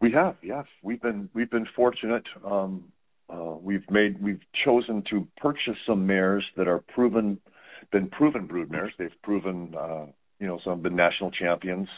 We 0.00 0.12
have, 0.12 0.36
yes, 0.42 0.66
we've 0.82 1.00
been 1.00 1.28
we've 1.34 1.50
been 1.50 1.66
fortunate. 1.74 2.24
Um, 2.44 2.84
uh, 3.28 3.56
we've 3.60 3.88
made 3.90 4.22
we've 4.22 4.40
chosen 4.64 5.02
to 5.10 5.26
purchase 5.38 5.76
some 5.86 6.06
mares 6.06 6.44
that 6.56 6.68
are 6.68 6.82
proven, 6.94 7.38
been 7.92 8.08
proven 8.08 8.46
brood 8.46 8.70
mares. 8.70 8.92
They've 8.98 9.10
proven, 9.22 9.74
uh, 9.78 10.06
you 10.38 10.46
know, 10.46 10.60
some 10.62 10.74
have 10.74 10.82
been 10.82 10.96
national 10.96 11.30
champions, 11.30 11.88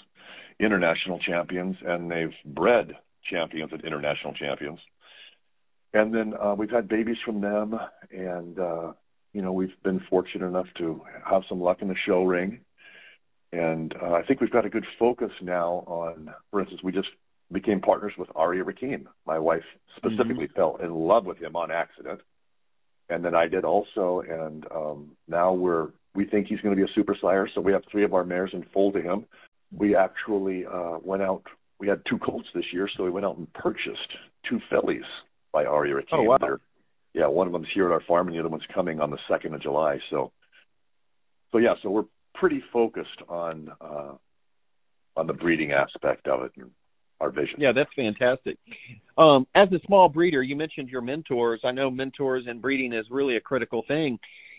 international 0.61 1.19
champions, 1.19 1.77
and 1.85 2.11
they've 2.11 2.35
bred 2.45 2.97
champions 3.31 3.73
and 3.73 3.85
international 3.85 4.35
champions. 4.35 4.81
And 5.95 6.15
then 6.15 6.35
uh, 6.35 6.55
we've 6.57 6.71
had 6.71 6.88
babies 6.88 7.17
from 7.25 7.41
them, 7.41 7.79
and 8.11 8.59
uh, 8.59 8.93
you 9.33 9.43
know 9.43 9.53
we've 9.53 9.83
been 9.83 10.00
fortunate 10.11 10.47
enough 10.47 10.67
to 10.79 11.03
have 11.29 11.43
some 11.49 11.61
luck 11.61 11.79
in 11.81 11.88
the 11.88 11.97
show 12.07 12.25
ring. 12.25 12.61
And 13.53 13.95
uh, 14.03 14.12
I 14.12 14.23
think 14.23 14.41
we've 14.41 14.50
got 14.50 14.67
a 14.67 14.71
good 14.71 14.85
focus 14.99 15.31
now 15.41 15.85
on, 15.87 16.35
for 16.50 16.61
instance, 16.61 16.83
we 16.85 16.93
just 16.93 17.09
became 17.50 17.81
partners 17.81 18.12
with 18.19 18.29
Aria 18.35 18.62
Rakim. 18.62 19.07
My 19.27 19.38
wife 19.38 19.62
specifically 19.97 20.49
fell 20.55 20.77
in 20.83 20.95
love 20.95 21.25
with 21.25 21.38
him 21.38 21.57
on 21.57 21.71
accident, 21.71 22.21
and 23.09 23.25
then 23.25 23.35
I 23.35 23.49
did 23.49 23.65
also. 23.65 24.23
And 24.29 24.67
um, 24.71 25.12
now 25.27 25.55
we're 25.55 25.88
we 26.15 26.27
think 26.27 26.49
he's 26.49 26.61
going 26.61 26.77
to 26.77 26.85
be 26.85 26.91
a 26.91 26.95
super 26.95 27.17
sire. 27.21 27.49
So 27.55 27.61
we 27.61 27.73
have 27.73 27.83
three 27.91 28.05
of 28.05 28.12
our 28.12 28.25
mares 28.25 28.50
in 28.53 28.65
foal 28.75 28.93
to 28.93 29.00
him. 29.00 29.25
We 29.73 29.95
actually 29.95 30.65
uh, 30.67 30.99
went 31.03 31.23
out. 31.23 31.43
We 31.79 31.89
had 31.89 32.03
two 32.09 32.19
colts 32.19 32.49
this 32.55 32.65
year, 32.73 32.89
so 32.97 33.05
we 33.05 33.11
went 33.11 33.27
out 33.27 33.37
and 33.37 33.53
purchased 33.53 34.13
two 34.49 34.61
fillies 34.71 35.05
by 35.53 35.65
Aria 35.65 35.95
Rakim. 35.95 36.05
Oh, 36.13 36.23
wow. 36.23 36.39
They're- 36.41 36.61
yeah, 37.15 37.27
one 37.27 37.47
of 37.47 37.53
them's 37.53 37.67
here 37.75 37.87
at 37.87 37.93
our 37.93 38.03
farm, 38.07 38.29
and 38.29 38.37
the 38.37 38.41
other 38.41 38.51
one's 38.51 38.63
coming 38.73 39.01
on 39.01 39.11
the 39.11 39.19
second 39.29 39.55
of 39.55 39.63
July. 39.63 39.99
So, 40.11 40.31
so 41.51 41.59
yeah, 41.59 41.75
so 41.83 41.91
we're 41.91 42.05
pretty 42.35 42.63
focused 42.73 43.23
on 43.29 43.71
uh, 43.81 44.13
on 45.17 45.27
the 45.27 45.33
breeding 45.33 45.73
aspect 45.73 46.29
of 46.29 46.43
it 46.45 46.53
and 46.57 46.71
our 47.21 47.31
vision. 47.31 47.57
Yeah, 47.59 47.73
that's 47.75 47.91
fantastic. 47.97 48.59
Um, 49.17 49.47
as 49.57 49.69
a 49.73 49.81
small 49.87 50.09
breeder, 50.09 50.43
you 50.43 50.55
mentioned 50.55 50.91
your 50.91 51.01
mentors. 51.01 51.61
I 51.65 51.73
know 51.73 51.91
mentors 51.91 52.45
and 52.47 52.63
breeding 52.63 52.93
is 52.93 53.07
really 53.11 53.37
a 53.37 53.41
critical 53.41 53.83
thing. 53.89 54.19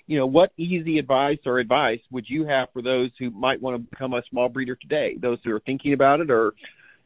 You 0.09 0.17
know, 0.17 0.25
what 0.25 0.51
easy 0.57 0.97
advice 0.97 1.37
or 1.45 1.59
advice 1.59 1.99
would 2.09 2.25
you 2.27 2.43
have 2.47 2.69
for 2.73 2.81
those 2.81 3.11
who 3.19 3.29
might 3.29 3.61
want 3.61 3.75
to 3.75 3.89
become 3.91 4.13
a 4.13 4.23
small 4.27 4.49
breeder 4.49 4.75
today? 4.75 5.15
Those 5.21 5.37
who 5.45 5.53
are 5.53 5.59
thinking 5.59 5.93
about 5.93 6.19
it, 6.19 6.31
or 6.31 6.55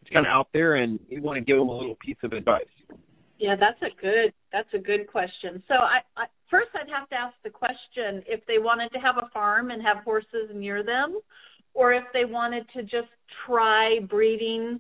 it's 0.02 0.10
kind 0.14 0.26
of 0.26 0.30
out 0.32 0.48
there, 0.54 0.76
and 0.76 1.02
you 1.10 1.22
want 1.22 1.36
to 1.36 1.44
give 1.44 1.58
them 1.58 1.68
a 1.68 1.78
little 1.78 1.96
piece 1.96 2.16
of 2.24 2.32
advice. 2.32 2.64
Yeah, 3.40 3.56
that's 3.60 3.82
a 3.82 3.94
good 4.02 4.32
that's 4.54 4.70
a 4.74 4.78
good 4.78 5.08
question. 5.12 5.62
So 5.68 5.74
I, 5.74 6.00
I 6.16 6.28
first 6.50 6.70
I'd 6.76 6.90
have 6.98 7.10
to 7.10 7.16
ask 7.16 7.36
the 7.44 7.50
question 7.50 8.24
if 8.26 8.40
they 8.48 8.58
wanted 8.58 8.88
to 8.94 9.00
have 9.00 9.18
a 9.18 9.28
farm 9.34 9.72
and 9.72 9.84
have 9.84 10.06
horses 10.06 10.52
near 10.56 10.82
them, 10.82 11.20
or 11.74 11.92
if 11.92 12.06
they 12.14 12.24
wanted 12.24 12.66
to 12.74 12.84
just 12.84 13.12
try 13.46 14.00
breeding 14.00 14.80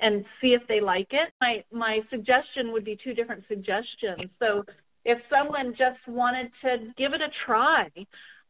and 0.00 0.24
see 0.40 0.48
if 0.48 0.62
they 0.66 0.80
like 0.80 1.12
it. 1.12 1.32
My 1.40 1.62
my 1.70 2.00
suggestion 2.10 2.72
would 2.72 2.84
be 2.84 2.98
two 3.04 3.14
different 3.14 3.44
suggestions. 3.46 4.28
So 4.40 4.64
if 5.04 5.18
someone 5.28 5.72
just 5.72 6.06
wanted 6.06 6.50
to 6.62 6.92
give 6.96 7.12
it 7.12 7.20
a 7.20 7.30
try, 7.46 7.88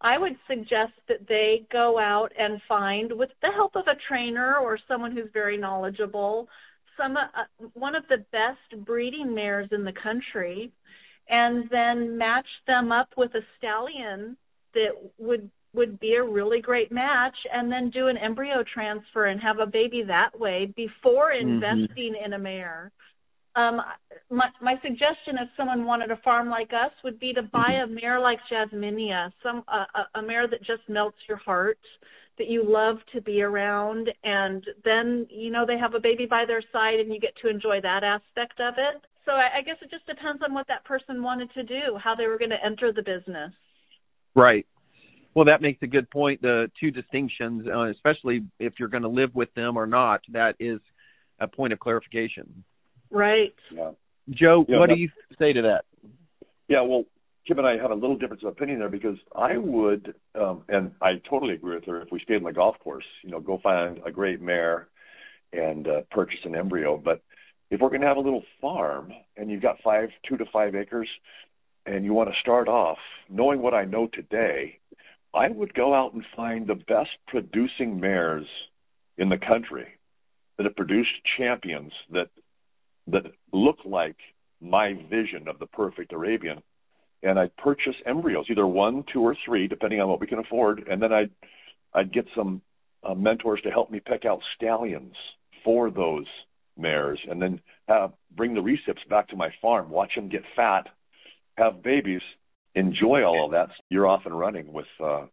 I 0.00 0.18
would 0.18 0.36
suggest 0.48 0.92
that 1.08 1.28
they 1.28 1.64
go 1.70 1.98
out 1.98 2.32
and 2.38 2.60
find, 2.68 3.12
with 3.12 3.30
the 3.40 3.50
help 3.54 3.76
of 3.76 3.86
a 3.86 3.98
trainer 4.08 4.56
or 4.56 4.78
someone 4.88 5.12
who's 5.12 5.30
very 5.32 5.56
knowledgeable, 5.56 6.48
some 6.96 7.16
uh, 7.16 7.66
one 7.74 7.94
of 7.94 8.04
the 8.08 8.24
best 8.32 8.84
breeding 8.84 9.34
mares 9.34 9.68
in 9.72 9.84
the 9.84 9.92
country, 10.02 10.72
and 11.28 11.70
then 11.70 12.18
match 12.18 12.48
them 12.66 12.92
up 12.92 13.08
with 13.16 13.30
a 13.34 13.40
stallion 13.58 14.36
that 14.74 14.90
would 15.18 15.48
would 15.74 15.98
be 16.00 16.14
a 16.14 16.22
really 16.22 16.60
great 16.60 16.92
match 16.92 17.36
and 17.50 17.72
then 17.72 17.88
do 17.88 18.08
an 18.08 18.18
embryo 18.18 18.62
transfer 18.74 19.26
and 19.26 19.40
have 19.40 19.58
a 19.58 19.64
baby 19.64 20.02
that 20.06 20.38
way 20.38 20.70
before 20.76 21.30
mm-hmm. 21.30 21.48
investing 21.48 22.14
in 22.22 22.34
a 22.34 22.38
mare 22.38 22.92
um, 23.54 23.80
my, 24.30 24.48
my 24.60 24.74
suggestion 24.82 25.36
if 25.40 25.48
someone 25.56 25.84
wanted 25.84 26.10
a 26.10 26.16
farm 26.18 26.48
like 26.48 26.70
us 26.70 26.92
would 27.04 27.20
be 27.20 27.32
to 27.34 27.42
buy 27.42 27.82
a 27.84 27.86
mare 27.86 28.20
like 28.20 28.38
Jasminia, 28.50 29.30
some 29.42 29.62
a, 29.68 30.18
a 30.18 30.22
mare 30.22 30.48
that 30.48 30.60
just 30.60 30.82
melts 30.88 31.18
your 31.28 31.36
heart, 31.38 31.78
that 32.38 32.48
you 32.48 32.64
love 32.66 32.96
to 33.14 33.20
be 33.20 33.42
around, 33.42 34.08
and 34.24 34.64
then 34.84 35.26
you 35.28 35.50
know 35.50 35.66
they 35.66 35.78
have 35.78 35.94
a 35.94 36.00
baby 36.00 36.26
by 36.28 36.44
their 36.46 36.62
side 36.72 36.98
and 36.98 37.12
you 37.12 37.20
get 37.20 37.34
to 37.42 37.50
enjoy 37.50 37.80
that 37.82 38.02
aspect 38.02 38.58
of 38.58 38.74
it. 38.78 39.02
So 39.26 39.32
I, 39.32 39.58
I 39.58 39.62
guess 39.62 39.76
it 39.82 39.90
just 39.90 40.06
depends 40.06 40.42
on 40.42 40.54
what 40.54 40.66
that 40.68 40.84
person 40.84 41.22
wanted 41.22 41.50
to 41.54 41.62
do, 41.62 41.98
how 42.02 42.14
they 42.14 42.26
were 42.26 42.38
going 42.38 42.50
to 42.50 42.64
enter 42.64 42.92
the 42.92 43.02
business. 43.02 43.52
Right. 44.34 44.66
Well, 45.34 45.44
that 45.46 45.62
makes 45.62 45.82
a 45.82 45.86
good 45.86 46.10
point. 46.10 46.42
The 46.42 46.70
two 46.80 46.90
distinctions, 46.90 47.66
uh, 47.66 47.90
especially 47.90 48.44
if 48.58 48.74
you're 48.78 48.88
going 48.88 49.02
to 49.02 49.08
live 49.08 49.34
with 49.34 49.52
them 49.54 49.76
or 49.76 49.86
not, 49.86 50.20
that 50.32 50.56
is 50.58 50.80
a 51.38 51.48
point 51.48 51.72
of 51.72 51.78
clarification. 51.78 52.64
Right. 53.12 53.54
Yeah. 53.70 53.90
Joe, 54.30 54.64
yeah, 54.68 54.78
what 54.78 54.88
do 54.88 54.96
you 54.96 55.08
say 55.38 55.52
to 55.52 55.62
that? 55.62 55.84
Yeah, 56.68 56.82
well, 56.82 57.04
Kim 57.46 57.58
and 57.58 57.66
I 57.66 57.76
have 57.76 57.90
a 57.90 57.94
little 57.94 58.16
difference 58.16 58.42
of 58.44 58.50
opinion 58.50 58.78
there 58.78 58.88
because 58.88 59.18
I 59.36 59.56
would, 59.58 60.14
um, 60.40 60.62
and 60.68 60.92
I 61.02 61.20
totally 61.28 61.54
agree 61.54 61.74
with 61.74 61.86
her. 61.86 62.00
If 62.00 62.08
we 62.12 62.20
stayed 62.20 62.36
on 62.36 62.44
the 62.44 62.52
golf 62.52 62.78
course, 62.78 63.04
you 63.24 63.30
know, 63.30 63.40
go 63.40 63.58
find 63.62 64.00
a 64.06 64.12
great 64.12 64.40
mare 64.40 64.88
and 65.52 65.86
uh, 65.86 66.00
purchase 66.10 66.38
an 66.44 66.54
embryo. 66.54 66.96
But 66.96 67.20
if 67.70 67.80
we're 67.80 67.88
going 67.88 68.02
to 68.02 68.06
have 68.06 68.16
a 68.16 68.20
little 68.20 68.44
farm 68.60 69.12
and 69.36 69.50
you've 69.50 69.62
got 69.62 69.82
five, 69.82 70.10
two 70.26 70.36
to 70.36 70.44
five 70.52 70.74
acres, 70.74 71.08
and 71.84 72.04
you 72.04 72.14
want 72.14 72.30
to 72.30 72.40
start 72.40 72.68
off, 72.68 72.98
knowing 73.28 73.60
what 73.60 73.74
I 73.74 73.84
know 73.84 74.06
today, 74.06 74.78
I 75.34 75.48
would 75.48 75.74
go 75.74 75.94
out 75.94 76.14
and 76.14 76.24
find 76.36 76.66
the 76.66 76.74
best 76.76 77.10
producing 77.26 77.98
mares 77.98 78.46
in 79.18 79.28
the 79.28 79.38
country 79.38 79.88
that 80.56 80.64
have 80.64 80.76
produced 80.76 81.10
champions 81.36 81.92
that 82.12 82.28
that 83.08 83.24
look 83.52 83.78
like 83.84 84.16
my 84.60 84.94
vision 85.10 85.48
of 85.48 85.58
the 85.58 85.66
perfect 85.66 86.12
Arabian. 86.12 86.62
And 87.22 87.38
I'd 87.38 87.56
purchase 87.56 87.94
embryos, 88.06 88.46
either 88.50 88.66
one, 88.66 89.04
two, 89.12 89.20
or 89.20 89.36
three, 89.44 89.68
depending 89.68 90.00
on 90.00 90.08
what 90.08 90.20
we 90.20 90.26
can 90.26 90.38
afford. 90.38 90.86
And 90.90 91.00
then 91.00 91.12
I'd 91.12 91.30
I'd 91.94 92.12
get 92.12 92.26
some 92.34 92.62
uh, 93.02 93.14
mentors 93.14 93.60
to 93.62 93.70
help 93.70 93.90
me 93.90 94.00
pick 94.00 94.24
out 94.24 94.40
stallions 94.56 95.14
for 95.64 95.90
those 95.90 96.26
mares, 96.76 97.20
and 97.28 97.40
then 97.40 97.60
have, 97.86 98.12
bring 98.34 98.54
the 98.54 98.60
recips 98.60 99.06
back 99.08 99.28
to 99.28 99.36
my 99.36 99.50
farm, 99.60 99.90
watch 99.90 100.14
them 100.14 100.28
get 100.28 100.42
fat, 100.56 100.88
have 101.58 101.82
babies, 101.82 102.22
enjoy 102.74 103.22
all 103.24 103.44
of 103.44 103.52
that. 103.52 103.68
You're 103.88 104.06
off 104.06 104.22
and 104.24 104.36
running 104.36 104.72
with 104.72 104.86
uh, 105.02 105.26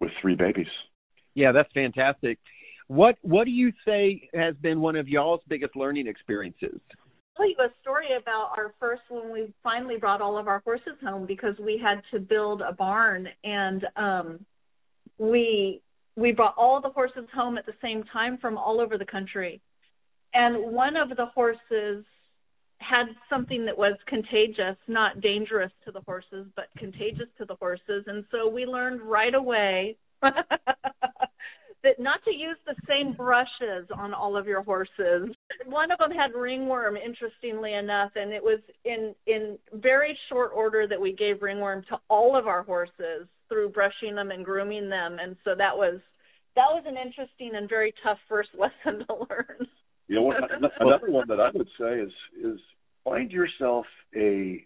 with 0.00 0.12
three 0.20 0.36
babies. 0.36 0.68
Yeah, 1.34 1.52
that's 1.52 1.72
fantastic. 1.72 2.38
What 2.88 3.16
What 3.22 3.44
do 3.44 3.50
you 3.50 3.72
say 3.84 4.28
has 4.34 4.54
been 4.56 4.80
one 4.80 4.96
of 4.96 5.08
y'all's 5.08 5.40
biggest 5.48 5.76
learning 5.76 6.06
experiences? 6.06 6.80
Tell 7.36 7.48
you 7.48 7.56
a 7.58 7.68
story 7.82 8.08
about 8.20 8.52
our 8.56 8.72
first 8.80 9.02
when 9.08 9.30
we 9.30 9.52
finally 9.62 9.96
brought 9.98 10.22
all 10.22 10.38
of 10.38 10.48
our 10.48 10.60
horses 10.60 10.96
home 11.02 11.26
because 11.26 11.54
we 11.58 11.78
had 11.82 12.00
to 12.12 12.20
build 12.20 12.62
a 12.62 12.72
barn 12.72 13.28
and 13.44 13.84
um 13.96 14.46
we 15.18 15.82
we 16.16 16.32
brought 16.32 16.54
all 16.56 16.80
the 16.80 16.88
horses 16.90 17.28
home 17.34 17.58
at 17.58 17.66
the 17.66 17.74
same 17.82 18.04
time 18.04 18.38
from 18.38 18.56
all 18.56 18.80
over 18.80 18.96
the 18.96 19.04
country. 19.04 19.60
And 20.32 20.72
one 20.72 20.96
of 20.96 21.10
the 21.10 21.26
horses 21.26 22.04
had 22.78 23.06
something 23.28 23.64
that 23.66 23.76
was 23.76 23.96
contagious, 24.06 24.76
not 24.86 25.20
dangerous 25.20 25.72
to 25.84 25.92
the 25.92 26.00
horses, 26.00 26.46
but 26.56 26.66
contagious 26.78 27.28
to 27.38 27.44
the 27.44 27.54
horses. 27.56 28.04
And 28.06 28.24
so 28.30 28.48
we 28.48 28.64
learned 28.64 29.02
right 29.02 29.34
away 29.34 29.96
that 31.82 31.98
not 31.98 32.22
to 32.24 32.32
use 32.32 32.56
the 32.66 32.74
same 32.88 33.12
brushes 33.12 33.88
on 33.96 34.14
all 34.14 34.36
of 34.36 34.46
your 34.46 34.62
horses. 34.62 35.34
One 35.66 35.90
of 35.90 35.98
them 35.98 36.10
had 36.10 36.38
ringworm, 36.38 36.96
interestingly 36.96 37.74
enough, 37.74 38.12
and 38.16 38.32
it 38.32 38.42
was 38.42 38.60
in 38.84 39.14
in 39.26 39.58
very 39.72 40.18
short 40.28 40.52
order 40.54 40.86
that 40.88 41.00
we 41.00 41.12
gave 41.12 41.42
ringworm 41.42 41.84
to 41.90 41.98
all 42.08 42.36
of 42.36 42.46
our 42.46 42.62
horses 42.62 43.28
through 43.48 43.70
brushing 43.70 44.14
them 44.14 44.30
and 44.30 44.44
grooming 44.44 44.88
them, 44.88 45.18
and 45.20 45.36
so 45.44 45.54
that 45.56 45.76
was 45.76 46.00
that 46.56 46.68
was 46.70 46.84
an 46.86 46.96
interesting 46.96 47.52
and 47.54 47.68
very 47.68 47.94
tough 48.02 48.18
first 48.28 48.50
lesson 48.58 49.06
to 49.06 49.14
learn. 49.14 49.68
You 50.08 50.16
know, 50.16 50.32
another 50.80 51.10
one 51.10 51.26
that 51.28 51.40
I 51.40 51.50
would 51.52 51.68
say 51.78 52.00
is 52.00 52.12
is 52.42 52.60
find 53.04 53.30
yourself 53.30 53.86
a 54.16 54.64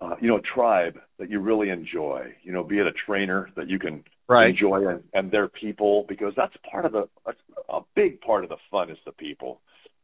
uh, 0.00 0.14
you 0.20 0.28
know 0.28 0.36
a 0.36 0.42
tribe 0.54 0.98
that 1.18 1.30
you 1.30 1.40
really 1.40 1.70
enjoy. 1.70 2.34
You 2.42 2.52
know, 2.52 2.62
be 2.62 2.78
it 2.78 2.86
a 2.86 2.92
trainer 3.06 3.50
that 3.56 3.68
you 3.68 3.78
can 3.78 4.04
right. 4.28 4.50
enjoy 4.50 4.86
and, 4.86 5.02
and 5.14 5.30
their 5.30 5.48
people 5.48 6.04
because 6.08 6.32
that's 6.36 6.54
part 6.70 6.84
of 6.84 6.92
the 6.92 7.08
a, 7.26 7.32
a 7.74 7.80
big 7.94 8.20
part 8.20 8.44
of 8.44 8.50
the 8.50 8.56
fun 8.70 8.90
is 8.90 8.98
the 9.04 9.12
people 9.12 9.60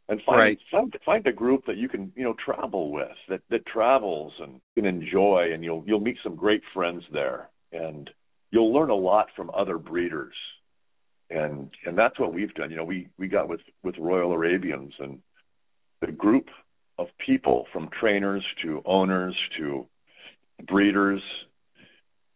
and 0.09 0.21
find, 0.27 0.39
right. 0.39 0.59
find 0.71 0.97
find 1.05 1.27
a 1.27 1.33
group 1.33 1.65
that 1.67 1.77
you 1.77 1.89
can 1.89 2.13
you 2.17 2.25
know 2.25 2.35
travel 2.45 2.91
with 2.91 3.17
that 3.29 3.41
that 3.51 3.67
travels 3.67 4.33
and 4.41 4.61
can 4.75 4.87
enjoy 4.87 5.49
and 5.53 5.65
you'll 5.65 5.83
you'll 5.87 6.01
meet 6.01 6.17
some 6.23 6.37
great 6.37 6.63
friends 6.73 7.03
there 7.13 7.49
and 7.73 8.11
you'll 8.51 8.73
learn 8.73 8.91
a 8.91 8.95
lot 8.95 9.27
from 9.37 9.51
other 9.57 9.79
breeders 9.79 10.35
and 11.31 11.71
and 11.87 11.97
that's 11.97 12.19
what 12.19 12.35
we've 12.35 12.55
done 12.55 12.71
you 12.71 12.77
know 12.77 12.85
we 12.85 13.09
we 13.19 13.29
got 13.29 13.49
with 13.49 13.61
with 13.83 13.97
royal 13.99 14.33
arabians 14.33 14.93
and 14.99 15.19
the 16.01 16.13
group 16.13 16.49
of 16.99 17.07
people 17.25 17.67
from 17.73 17.89
trainers 17.99 18.45
to 18.63 18.83
owners 18.85 19.35
to 19.59 19.87
breeders 20.69 21.23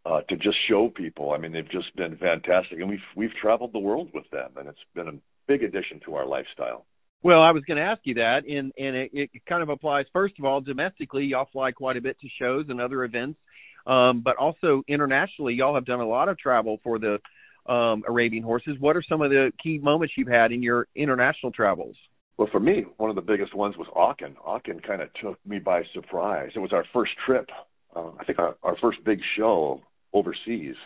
uh, 0.06 0.20
to 0.28 0.36
just 0.36 0.56
show 0.68 0.88
people. 0.88 1.32
I 1.32 1.38
mean, 1.38 1.52
they've 1.52 1.70
just 1.70 1.94
been 1.96 2.16
fantastic, 2.16 2.78
and 2.80 2.88
we've 2.88 2.98
we've 3.16 3.34
traveled 3.40 3.72
the 3.72 3.78
world 3.78 4.10
with 4.14 4.28
them, 4.30 4.50
and 4.56 4.68
it's 4.68 4.78
been 4.94 5.08
a 5.08 5.12
big 5.46 5.62
addition 5.62 6.00
to 6.06 6.14
our 6.14 6.26
lifestyle. 6.26 6.86
Well, 7.22 7.42
I 7.42 7.50
was 7.50 7.64
going 7.64 7.78
to 7.78 7.82
ask 7.82 8.00
you 8.04 8.14
that, 8.14 8.40
and 8.48 8.72
and 8.78 8.96
it, 8.96 9.10
it 9.12 9.46
kind 9.48 9.62
of 9.62 9.68
applies. 9.68 10.06
First 10.12 10.34
of 10.38 10.44
all, 10.44 10.60
domestically, 10.60 11.24
y'all 11.24 11.48
fly 11.52 11.72
quite 11.72 11.96
a 11.96 12.00
bit 12.00 12.18
to 12.20 12.28
shows 12.38 12.66
and 12.68 12.80
other 12.80 13.04
events, 13.04 13.38
um, 13.86 14.22
but 14.24 14.36
also 14.36 14.82
internationally, 14.88 15.54
y'all 15.54 15.74
have 15.74 15.86
done 15.86 16.00
a 16.00 16.06
lot 16.06 16.28
of 16.28 16.38
travel 16.38 16.78
for 16.84 16.98
the 16.98 17.18
um, 17.70 18.02
Arabian 18.08 18.44
horses. 18.44 18.76
What 18.78 18.96
are 18.96 19.02
some 19.08 19.20
of 19.20 19.30
the 19.30 19.52
key 19.62 19.78
moments 19.78 20.14
you've 20.16 20.28
had 20.28 20.52
in 20.52 20.62
your 20.62 20.86
international 20.94 21.52
travels? 21.52 21.96
Well, 22.38 22.48
for 22.52 22.60
me, 22.60 22.84
one 22.98 23.10
of 23.10 23.16
the 23.16 23.22
biggest 23.22 23.52
ones 23.54 23.76
was 23.76 23.88
Aachen. 23.96 24.36
Aachen 24.46 24.80
kind 24.80 25.02
of 25.02 25.08
took 25.20 25.44
me 25.44 25.58
by 25.58 25.82
surprise. 25.92 26.50
It 26.54 26.60
was 26.60 26.72
our 26.72 26.84
first 26.92 27.10
trip. 27.26 27.50
Uh, 27.94 28.10
I 28.18 28.24
think 28.24 28.38
our, 28.38 28.56
our 28.62 28.76
first 28.80 29.02
big 29.04 29.20
show 29.36 29.82
overseas, 30.12 30.76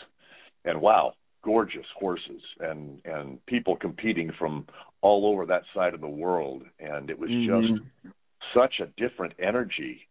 and 0.65 0.81
wow, 0.81 1.15
gorgeous 1.43 1.87
horses 1.99 2.43
and 2.61 3.01
and 3.05 3.45
people 3.47 3.77
competing 3.77 4.33
from 4.39 4.67
all 5.01 5.27
over 5.27 5.47
that 5.47 5.63
side 5.75 5.95
of 5.95 6.01
the 6.01 6.09
world, 6.09 6.63
and 6.79 7.11
it 7.11 7.19
was 7.19 7.31
mm-hmm. 7.31 7.77
just 7.77 8.15
such 8.55 8.75
a 8.81 8.87
different 9.01 9.35
energy, 9.39 10.09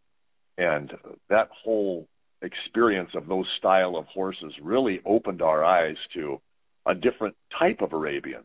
and 0.58 0.92
that 1.28 1.48
whole 1.64 2.06
experience 2.42 3.10
of 3.14 3.26
those 3.26 3.46
style 3.58 3.96
of 3.96 4.06
horses 4.06 4.52
really 4.62 5.00
opened 5.06 5.40
our 5.42 5.64
eyes 5.64 5.96
to 6.12 6.40
a 6.86 6.94
different 6.94 7.36
type 7.58 7.80
of 7.80 7.92
Arabian, 7.92 8.44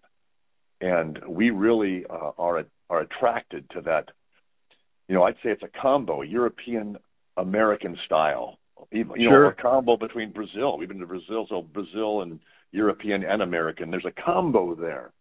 and 0.80 1.20
we 1.27 1.50
really 1.50 2.06
uh, 2.10 2.32
are 2.38 2.63
are 2.89 3.01
attracted 3.01 3.70
to 3.72 3.82
that. 3.82 4.10
You 5.08 5.16
know, 5.16 5.24
I'd 5.24 5.36
say 5.36 5.51
it's 5.51 5.63
a 5.63 5.82
combo 5.82 6.22
European 6.22 6.98
American 7.38 7.98
style 8.06 8.58
even, 8.91 9.20
you 9.20 9.29
sure. 9.29 9.44
know, 9.44 9.50
a 9.50 9.53
combo 9.53 9.98
between 9.98 10.32
Brazil. 10.32 10.77
We've 10.77 10.88
been 10.88 11.00
to 11.00 11.06
Brazil, 11.06 11.46
so 11.50 11.62
Brazil 11.62 12.22
and 12.22 12.39
European 12.72 13.24
and 13.24 13.41
American. 13.41 13.91
There's 13.91 14.06
a 14.06 14.22
combo 14.22 14.75
there 14.75 15.12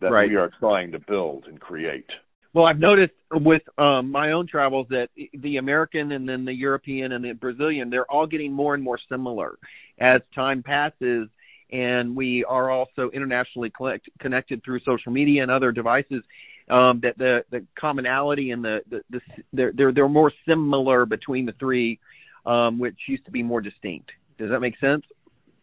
that 0.00 0.10
right. 0.10 0.28
we 0.28 0.36
are 0.36 0.50
trying 0.58 0.92
to 0.92 0.98
build 0.98 1.44
and 1.46 1.60
create. 1.60 2.06
Well, 2.52 2.66
I've 2.66 2.78
noticed 2.78 3.14
with 3.32 3.62
um, 3.78 4.10
my 4.10 4.32
own 4.32 4.46
travels 4.46 4.86
that 4.90 5.08
the 5.32 5.56
American 5.56 6.12
and 6.12 6.28
then 6.28 6.44
the 6.44 6.54
European 6.54 7.12
and 7.12 7.24
the 7.24 7.32
Brazilian, 7.32 7.90
they're 7.90 8.10
all 8.10 8.26
getting 8.26 8.52
more 8.52 8.74
and 8.74 8.82
more 8.82 8.98
similar 9.10 9.58
as 9.98 10.20
time 10.34 10.62
passes, 10.62 11.28
and 11.72 12.16
we 12.16 12.44
are 12.44 12.70
also 12.70 13.10
internationally 13.12 13.70
collect, 13.70 14.08
connected 14.20 14.62
through 14.64 14.80
social 14.80 15.10
media 15.10 15.42
and 15.42 15.50
other 15.50 15.72
devices. 15.72 16.22
Um, 16.70 17.00
that 17.02 17.18
the 17.18 17.44
the 17.50 17.66
commonality 17.78 18.50
and 18.50 18.64
the 18.64 18.78
the, 18.88 19.00
the 19.10 19.20
they're, 19.52 19.72
they're 19.76 19.92
they're 19.92 20.08
more 20.08 20.32
similar 20.48 21.04
between 21.04 21.44
the 21.44 21.52
three 21.52 22.00
um, 22.46 22.78
which 22.78 22.96
used 23.08 23.24
to 23.26 23.30
be 23.30 23.42
more 23.42 23.60
distinct. 23.60 24.10
Does 24.38 24.50
that 24.50 24.60
make 24.60 24.78
sense? 24.78 25.04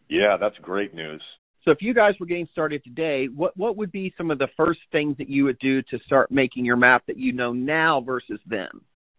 Yeah, 0.08 0.36
that's 0.40 0.56
great 0.62 0.94
news. 0.94 1.22
So 1.64 1.70
if 1.70 1.78
you 1.80 1.94
guys 1.94 2.14
were 2.18 2.26
getting 2.26 2.48
started 2.50 2.82
today, 2.82 3.26
what 3.34 3.56
what 3.56 3.76
would 3.76 3.92
be 3.92 4.12
some 4.16 4.30
of 4.30 4.38
the 4.38 4.48
first 4.56 4.80
things 4.90 5.16
that 5.18 5.28
you 5.28 5.44
would 5.44 5.58
do 5.58 5.82
to 5.82 5.98
start 6.04 6.30
making 6.30 6.64
your 6.64 6.76
map 6.76 7.04
that 7.06 7.18
you 7.18 7.32
know 7.32 7.52
now 7.52 8.00
versus 8.00 8.40
then? 8.46 8.68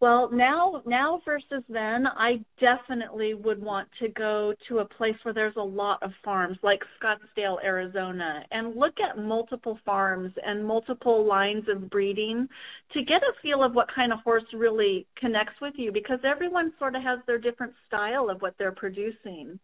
Well, 0.01 0.29
now 0.33 0.81
now 0.85 1.21
versus 1.23 1.63
then, 1.69 2.05
I 2.07 2.43
definitely 2.59 3.35
would 3.35 3.61
want 3.61 3.87
to 4.01 4.09
go 4.09 4.53
to 4.67 4.79
a 4.79 4.85
place 4.85 5.15
where 5.23 5.33
there's 5.33 5.55
a 5.55 5.61
lot 5.61 6.03
of 6.03 6.11
farms 6.25 6.57
like 6.61 6.81
Scottsdale, 7.01 7.63
Arizona, 7.63 8.43
and 8.51 8.75
look 8.75 8.95
at 8.99 9.17
multiple 9.17 9.79
farms 9.85 10.33
and 10.45 10.65
multiple 10.65 11.25
lines 11.25 11.63
of 11.69 11.89
breeding 11.89 12.49
to 12.93 13.03
get 13.03 13.23
a 13.23 13.31
feel 13.41 13.63
of 13.63 13.75
what 13.75 13.87
kind 13.95 14.11
of 14.11 14.19
horse 14.25 14.43
really 14.53 15.07
connects 15.17 15.55
with 15.61 15.73
you 15.77 15.91
because 15.93 16.19
everyone 16.25 16.73
sort 16.79 16.95
of 16.95 17.01
has 17.01 17.19
their 17.25 17.39
different 17.39 17.73
style 17.87 18.29
of 18.29 18.41
what 18.41 18.55
they're 18.59 18.73
producing. 18.73 19.57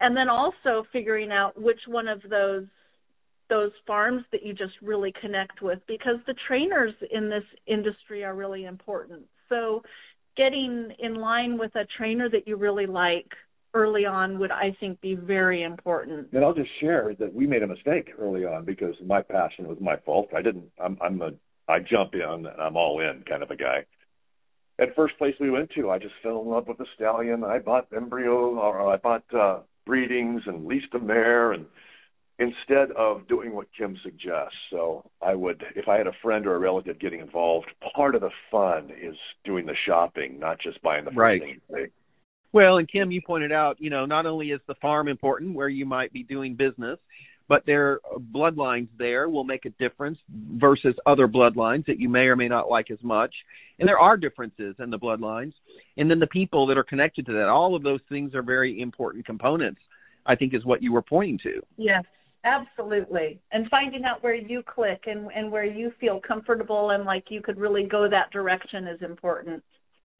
And 0.00 0.16
then 0.16 0.28
also 0.28 0.84
figuring 0.92 1.32
out 1.32 1.60
which 1.60 1.80
one 1.88 2.06
of 2.08 2.22
those 2.30 2.66
those 3.50 3.72
farms 3.86 4.24
that 4.32 4.42
you 4.44 4.54
just 4.54 4.74
really 4.82 5.12
connect 5.20 5.60
with 5.60 5.78
because 5.88 6.16
the 6.26 6.34
trainers 6.48 6.94
in 7.10 7.28
this 7.28 7.44
industry 7.66 8.24
are 8.24 8.34
really 8.34 8.64
important 8.64 9.22
so 9.52 9.82
getting 10.36 10.92
in 10.98 11.14
line 11.16 11.58
with 11.58 11.74
a 11.76 11.86
trainer 11.96 12.28
that 12.30 12.48
you 12.48 12.56
really 12.56 12.86
like 12.86 13.26
early 13.74 14.04
on 14.04 14.38
would 14.38 14.50
I 14.50 14.76
think 14.80 15.00
be 15.00 15.14
very 15.14 15.62
important. 15.62 16.28
And 16.32 16.44
I'll 16.44 16.54
just 16.54 16.70
share 16.80 17.14
that 17.18 17.34
we 17.34 17.46
made 17.46 17.62
a 17.62 17.66
mistake 17.66 18.10
early 18.18 18.44
on 18.44 18.64
because 18.64 18.94
my 19.04 19.22
passion 19.22 19.68
was 19.68 19.78
my 19.80 19.96
fault. 19.96 20.28
I 20.36 20.42
didn't 20.42 20.70
I'm 20.82 20.98
I'm 21.00 21.20
a 21.22 21.30
I 21.68 21.78
jump 21.78 22.14
in 22.14 22.20
and 22.20 22.60
I'm 22.60 22.76
all 22.76 23.00
in 23.00 23.22
kind 23.28 23.42
of 23.42 23.50
a 23.50 23.56
guy. 23.56 23.84
At 24.78 24.96
first 24.96 25.16
place 25.18 25.34
we 25.38 25.50
went 25.50 25.70
to, 25.76 25.90
I 25.90 25.98
just 25.98 26.14
fell 26.22 26.40
in 26.40 26.48
love 26.48 26.66
with 26.66 26.78
the 26.78 26.86
stallion. 26.96 27.44
I 27.44 27.58
bought 27.58 27.88
embryo 27.94 28.58
or 28.58 28.92
I 28.92 28.96
bought 28.96 29.24
uh 29.34 29.60
breedings 29.86 30.42
and 30.46 30.66
leased 30.66 30.94
a 30.94 30.98
mare 30.98 31.52
and 31.52 31.66
instead 32.42 32.90
of 32.96 33.28
doing 33.28 33.54
what 33.54 33.66
Kim 33.76 33.96
suggests. 34.02 34.56
So 34.70 35.04
I 35.20 35.34
would, 35.34 35.62
if 35.76 35.88
I 35.88 35.96
had 35.96 36.06
a 36.06 36.12
friend 36.22 36.46
or 36.46 36.56
a 36.56 36.58
relative 36.58 36.98
getting 36.98 37.20
involved, 37.20 37.68
part 37.94 38.14
of 38.14 38.20
the 38.20 38.30
fun 38.50 38.90
is 38.90 39.16
doing 39.44 39.66
the 39.66 39.76
shopping, 39.86 40.38
not 40.38 40.58
just 40.60 40.82
buying 40.82 41.04
the 41.04 41.10
first 41.10 41.18
right. 41.18 41.40
thing. 41.40 41.88
Well, 42.52 42.76
and 42.76 42.90
Kim, 42.90 43.10
you 43.10 43.22
pointed 43.26 43.52
out, 43.52 43.76
you 43.78 43.90
know, 43.90 44.04
not 44.04 44.26
only 44.26 44.50
is 44.50 44.60
the 44.66 44.74
farm 44.82 45.08
important 45.08 45.54
where 45.54 45.68
you 45.68 45.86
might 45.86 46.12
be 46.12 46.22
doing 46.22 46.54
business, 46.54 46.98
but 47.48 47.64
their 47.66 48.00
bloodlines 48.34 48.88
there 48.98 49.28
will 49.28 49.44
make 49.44 49.64
a 49.64 49.70
difference 49.70 50.18
versus 50.56 50.94
other 51.06 51.28
bloodlines 51.28 51.86
that 51.86 51.98
you 51.98 52.08
may 52.08 52.26
or 52.26 52.36
may 52.36 52.48
not 52.48 52.70
like 52.70 52.90
as 52.90 53.02
much. 53.02 53.34
And 53.78 53.88
there 53.88 53.98
are 53.98 54.16
differences 54.16 54.74
in 54.78 54.90
the 54.90 54.98
bloodlines. 54.98 55.52
And 55.96 56.10
then 56.10 56.18
the 56.18 56.26
people 56.26 56.66
that 56.66 56.78
are 56.78 56.84
connected 56.84 57.26
to 57.26 57.32
that, 57.32 57.48
all 57.48 57.74
of 57.74 57.82
those 57.82 58.00
things 58.08 58.34
are 58.34 58.42
very 58.42 58.80
important 58.80 59.26
components, 59.26 59.80
I 60.26 60.36
think, 60.36 60.54
is 60.54 60.64
what 60.64 60.82
you 60.82 60.92
were 60.92 61.02
pointing 61.02 61.38
to. 61.42 61.62
Yes. 61.76 62.04
Absolutely. 62.44 63.40
And 63.52 63.68
finding 63.70 64.04
out 64.04 64.22
where 64.22 64.34
you 64.34 64.62
click 64.62 65.04
and, 65.06 65.30
and 65.34 65.50
where 65.50 65.64
you 65.64 65.92
feel 66.00 66.20
comfortable 66.26 66.90
and 66.90 67.04
like 67.04 67.24
you 67.28 67.40
could 67.40 67.58
really 67.58 67.84
go 67.84 68.08
that 68.10 68.32
direction 68.32 68.88
is 68.88 69.00
important. 69.02 69.62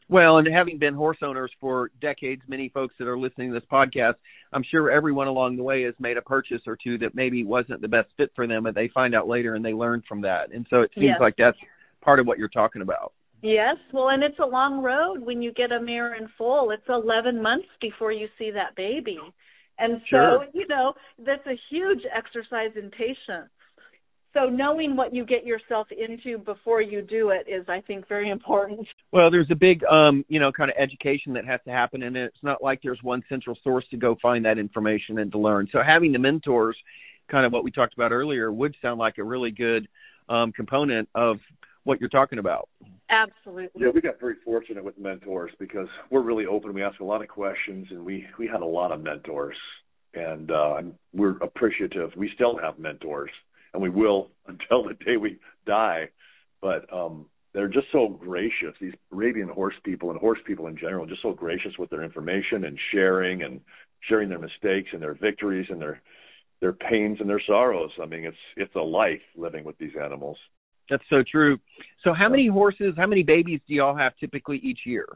Well, 0.08 0.38
and 0.38 0.46
having 0.46 0.78
been 0.78 0.94
horse 0.94 1.18
owners 1.22 1.50
for 1.60 1.90
decades, 2.00 2.42
many 2.46 2.68
folks 2.68 2.94
that 2.98 3.08
are 3.08 3.18
listening 3.18 3.52
to 3.52 3.58
this 3.58 3.68
podcast, 3.72 4.14
I'm 4.52 4.64
sure 4.70 4.90
everyone 4.90 5.26
along 5.26 5.56
the 5.56 5.62
way 5.62 5.84
has 5.84 5.94
made 5.98 6.16
a 6.16 6.22
purchase 6.22 6.60
or 6.66 6.76
two 6.76 6.98
that 6.98 7.14
maybe 7.14 7.44
wasn't 7.44 7.80
the 7.80 7.88
best 7.88 8.08
fit 8.16 8.30
for 8.36 8.46
them, 8.46 8.64
but 8.64 8.74
they 8.74 8.88
find 8.92 9.14
out 9.14 9.26
later 9.26 9.54
and 9.54 9.64
they 9.64 9.72
learn 9.72 10.02
from 10.06 10.20
that. 10.22 10.52
And 10.52 10.66
so 10.68 10.82
it 10.82 10.90
seems 10.94 11.06
yes. 11.06 11.20
like 11.20 11.34
that's 11.38 11.56
part 12.02 12.20
of 12.20 12.26
what 12.26 12.38
you're 12.38 12.48
talking 12.48 12.82
about. 12.82 13.12
Yes, 13.42 13.76
well, 13.92 14.10
and 14.10 14.22
it's 14.22 14.38
a 14.38 14.46
long 14.46 14.82
road 14.82 15.24
when 15.24 15.42
you 15.42 15.52
get 15.52 15.72
a 15.72 15.80
mare 15.80 16.14
in 16.14 16.28
foal. 16.38 16.70
It's 16.70 16.82
11 16.88 17.42
months 17.42 17.68
before 17.80 18.12
you 18.12 18.28
see 18.38 18.52
that 18.52 18.76
baby. 18.76 19.18
And 19.82 20.00
so, 20.02 20.16
sure. 20.16 20.46
you 20.54 20.66
know, 20.68 20.94
that's 21.18 21.46
a 21.46 21.58
huge 21.70 22.02
exercise 22.16 22.70
in 22.76 22.90
patience. 22.90 23.50
So 24.34 24.46
knowing 24.46 24.96
what 24.96 25.14
you 25.14 25.26
get 25.26 25.44
yourself 25.44 25.88
into 25.90 26.38
before 26.38 26.80
you 26.80 27.02
do 27.02 27.30
it 27.30 27.50
is 27.50 27.66
I 27.68 27.82
think 27.82 28.08
very 28.08 28.30
important. 28.30 28.86
Well, 29.12 29.30
there's 29.30 29.50
a 29.50 29.54
big 29.54 29.84
um, 29.84 30.24
you 30.28 30.40
know, 30.40 30.50
kind 30.50 30.70
of 30.70 30.76
education 30.80 31.34
that 31.34 31.44
has 31.44 31.60
to 31.66 31.70
happen 31.70 32.02
and 32.02 32.16
it's 32.16 32.42
not 32.42 32.62
like 32.62 32.80
there's 32.82 33.00
one 33.02 33.22
central 33.28 33.56
source 33.62 33.84
to 33.90 33.98
go 33.98 34.16
find 34.22 34.44
that 34.46 34.56
information 34.56 35.18
and 35.18 35.30
to 35.32 35.38
learn. 35.38 35.68
So 35.70 35.80
having 35.86 36.12
the 36.12 36.18
mentors, 36.18 36.76
kind 37.30 37.44
of 37.44 37.52
what 37.52 37.64
we 37.64 37.70
talked 37.70 37.94
about 37.94 38.12
earlier, 38.12 38.50
would 38.50 38.74
sound 38.80 38.98
like 38.98 39.18
a 39.18 39.24
really 39.24 39.50
good 39.50 39.86
um 40.28 40.52
component 40.52 41.08
of 41.14 41.36
what 41.84 42.00
you're 42.00 42.08
talking 42.08 42.38
about. 42.38 42.68
Absolutely. 43.12 43.82
Yeah, 43.82 43.90
we 43.94 44.00
got 44.00 44.18
very 44.18 44.36
fortunate 44.42 44.82
with 44.82 44.98
mentors 44.98 45.52
because 45.58 45.86
we're 46.10 46.22
really 46.22 46.46
open. 46.46 46.72
We 46.72 46.82
ask 46.82 46.98
a 47.00 47.04
lot 47.04 47.20
of 47.20 47.28
questions, 47.28 47.86
and 47.90 48.04
we 48.04 48.26
we 48.38 48.46
had 48.46 48.62
a 48.62 48.66
lot 48.66 48.90
of 48.90 49.02
mentors, 49.02 49.56
and 50.14 50.50
uh, 50.50 50.80
we're 51.12 51.36
appreciative. 51.42 52.10
We 52.16 52.30
still 52.34 52.56
have 52.56 52.78
mentors, 52.78 53.30
and 53.74 53.82
we 53.82 53.90
will 53.90 54.30
until 54.46 54.82
the 54.84 54.94
day 55.04 55.18
we 55.18 55.38
die. 55.66 56.08
But 56.62 56.90
um, 56.90 57.26
they're 57.52 57.68
just 57.68 57.88
so 57.92 58.08
gracious. 58.08 58.74
These 58.80 58.94
Arabian 59.12 59.48
horse 59.48 59.74
people 59.84 60.10
and 60.10 60.18
horse 60.18 60.38
people 60.46 60.68
in 60.68 60.78
general, 60.78 61.04
just 61.04 61.22
so 61.22 61.34
gracious 61.34 61.72
with 61.78 61.90
their 61.90 62.02
information 62.02 62.64
and 62.64 62.78
sharing 62.92 63.42
and 63.42 63.60
sharing 64.08 64.30
their 64.30 64.38
mistakes 64.38 64.88
and 64.94 65.02
their 65.02 65.14
victories 65.14 65.66
and 65.68 65.80
their 65.82 66.00
their 66.62 66.72
pains 66.72 67.18
and 67.20 67.28
their 67.28 67.42
sorrows. 67.46 67.90
I 68.02 68.06
mean, 68.06 68.24
it's 68.24 68.36
it's 68.56 68.74
a 68.74 68.80
life 68.80 69.20
living 69.36 69.64
with 69.64 69.76
these 69.76 69.96
animals. 70.02 70.38
That's 70.92 71.02
so 71.08 71.24
true. 71.28 71.58
So, 72.04 72.12
how 72.12 72.28
many 72.28 72.48
horses, 72.48 72.92
how 72.98 73.06
many 73.06 73.22
babies 73.22 73.60
do 73.66 73.74
y'all 73.74 73.96
have 73.96 74.12
typically 74.20 74.58
each 74.58 74.80
year? 74.84 75.06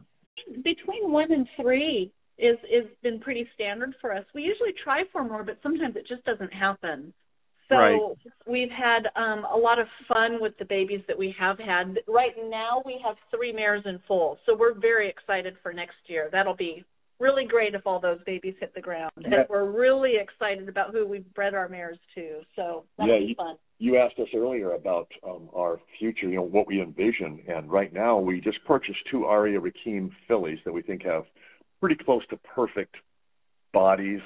Between 0.64 1.12
one 1.12 1.30
and 1.30 1.46
three 1.60 2.10
is 2.38 2.56
is 2.64 2.88
been 3.02 3.20
pretty 3.20 3.46
standard 3.54 3.94
for 4.00 4.14
us. 4.14 4.24
We 4.34 4.40
usually 4.40 4.72
try 4.82 5.02
for 5.12 5.22
more, 5.22 5.44
but 5.44 5.58
sometimes 5.62 5.94
it 5.94 6.06
just 6.08 6.24
doesn't 6.24 6.52
happen. 6.52 7.12
So 7.68 7.74
right. 7.74 8.00
we've 8.46 8.70
had 8.70 9.08
um, 9.20 9.44
a 9.52 9.56
lot 9.56 9.78
of 9.78 9.86
fun 10.08 10.38
with 10.40 10.56
the 10.58 10.64
babies 10.64 11.00
that 11.08 11.18
we 11.18 11.34
have 11.38 11.58
had. 11.58 11.98
Right 12.08 12.32
now, 12.48 12.80
we 12.86 12.98
have 13.04 13.16
three 13.34 13.52
mares 13.52 13.82
in 13.84 13.98
foal, 14.08 14.38
so 14.46 14.56
we're 14.56 14.72
very 14.72 15.10
excited 15.10 15.56
for 15.62 15.74
next 15.74 15.96
year. 16.06 16.30
That'll 16.32 16.56
be 16.56 16.84
really 17.18 17.44
great 17.44 17.74
if 17.74 17.86
all 17.86 18.00
those 18.00 18.20
babies 18.24 18.54
hit 18.60 18.74
the 18.74 18.80
ground. 18.80 19.10
Yeah. 19.18 19.26
And 19.26 19.46
we're 19.50 19.70
really 19.70 20.14
excited 20.16 20.68
about 20.70 20.92
who 20.92 21.06
we've 21.06 21.34
bred 21.34 21.54
our 21.54 21.68
mares 21.68 21.98
to. 22.14 22.40
So 22.54 22.84
that'll 22.96 23.12
yeah, 23.12 23.20
be 23.20 23.26
you, 23.26 23.34
fun. 23.34 23.56
You 23.78 23.98
asked 23.98 24.18
us 24.18 24.28
earlier 24.34 24.72
about 24.72 25.08
um, 25.26 25.48
our 25.54 25.78
future, 25.98 26.28
you 26.28 26.36
know, 26.36 26.42
what 26.42 26.66
we 26.66 26.80
envision. 26.80 27.40
And 27.46 27.70
right 27.70 27.92
now, 27.92 28.18
we 28.18 28.40
just 28.40 28.64
purchased 28.64 28.98
two 29.10 29.26
Aria 29.26 29.60
Rakim 29.60 30.10
fillies 30.26 30.58
that 30.64 30.72
we 30.72 30.82
think 30.82 31.02
have 31.04 31.24
pretty 31.80 31.96
close 32.02 32.22
to 32.30 32.38
perfect 32.38 32.96
bodies, 33.74 34.20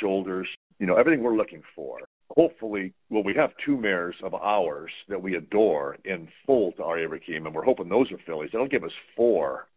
shoulders, 0.00 0.48
you 0.80 0.86
know, 0.86 0.96
everything 0.96 1.22
we're 1.22 1.36
looking 1.36 1.62
for. 1.74 2.00
Hopefully, 2.30 2.92
well, 3.08 3.22
we 3.22 3.34
have 3.34 3.50
two 3.64 3.76
mares 3.76 4.16
of 4.24 4.34
ours 4.34 4.90
that 5.08 5.22
we 5.22 5.36
adore 5.36 5.96
in 6.04 6.28
foal 6.44 6.72
to 6.72 6.82
Aria 6.82 7.08
Rakim, 7.08 7.46
and 7.46 7.54
we're 7.54 7.64
hoping 7.64 7.88
those 7.88 8.10
are 8.10 8.18
fillies. 8.26 8.50
That'll 8.52 8.66
give 8.66 8.82
us 8.82 8.90
four. 9.14 9.68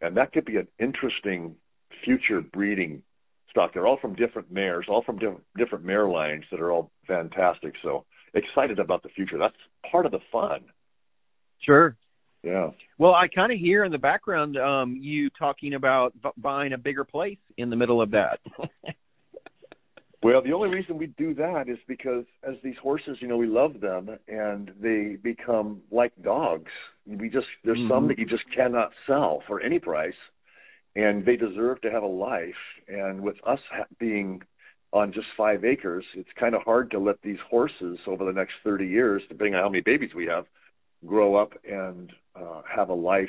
And 0.00 0.16
that 0.16 0.32
could 0.32 0.44
be 0.44 0.56
an 0.56 0.68
interesting 0.78 1.56
future 2.04 2.40
breeding 2.40 3.02
stock. 3.50 3.74
They're 3.74 3.88
all 3.88 3.98
from 4.00 4.14
different 4.14 4.52
mares, 4.52 4.86
all 4.88 5.02
from 5.02 5.18
different, 5.18 5.42
different 5.56 5.84
mare 5.84 6.08
lines 6.08 6.44
that 6.52 6.60
are 6.60 6.70
all 6.70 6.92
fantastic. 7.08 7.74
So 7.82 8.04
excited 8.34 8.78
about 8.78 9.02
the 9.02 9.08
future. 9.10 9.38
That's 9.38 9.56
part 9.90 10.06
of 10.06 10.12
the 10.12 10.20
fun. 10.30 10.60
Sure. 11.60 11.96
Yeah. 12.42 12.70
Well, 12.98 13.14
I 13.14 13.28
kind 13.28 13.52
of 13.52 13.58
hear 13.58 13.84
in 13.84 13.92
the 13.92 13.98
background 13.98 14.56
um 14.56 14.96
you 15.00 15.28
talking 15.30 15.74
about 15.74 16.12
b- 16.22 16.30
buying 16.36 16.72
a 16.72 16.78
bigger 16.78 17.04
place 17.04 17.38
in 17.56 17.70
the 17.70 17.76
middle 17.76 18.00
of 18.00 18.12
that. 18.12 18.38
well, 20.22 20.42
the 20.42 20.52
only 20.52 20.68
reason 20.68 20.98
we 20.98 21.06
do 21.06 21.34
that 21.34 21.68
is 21.68 21.78
because 21.88 22.24
as 22.48 22.54
these 22.62 22.76
horses, 22.80 23.18
you 23.20 23.28
know, 23.28 23.36
we 23.36 23.48
love 23.48 23.80
them 23.80 24.10
and 24.28 24.70
they 24.80 25.16
become 25.22 25.82
like 25.90 26.12
dogs. 26.22 26.70
We 27.06 27.28
just 27.28 27.46
there's 27.64 27.78
mm-hmm. 27.78 27.92
some 27.92 28.08
that 28.08 28.18
you 28.18 28.26
just 28.26 28.44
cannot 28.54 28.90
sell 29.06 29.42
for 29.46 29.60
any 29.60 29.80
price 29.80 30.12
and 30.94 31.24
they 31.24 31.36
deserve 31.36 31.80
to 31.82 31.90
have 31.90 32.02
a 32.02 32.06
life. 32.06 32.54
And 32.86 33.20
with 33.20 33.36
us 33.46 33.60
being 33.98 34.42
on 34.92 35.12
just 35.12 35.26
five 35.36 35.64
acres, 35.64 36.04
it's 36.14 36.28
kind 36.38 36.54
of 36.54 36.62
hard 36.62 36.90
to 36.92 36.98
let 36.98 37.20
these 37.22 37.38
horses 37.50 37.98
over 38.06 38.24
the 38.24 38.32
next 38.32 38.54
30 38.64 38.86
years, 38.86 39.22
depending 39.28 39.54
on 39.54 39.62
how 39.62 39.68
many 39.68 39.82
babies 39.82 40.10
we 40.14 40.26
have, 40.26 40.46
grow 41.06 41.36
up 41.36 41.52
and 41.68 42.12
uh, 42.34 42.62
have 42.74 42.88
a 42.88 42.94
life 42.94 43.28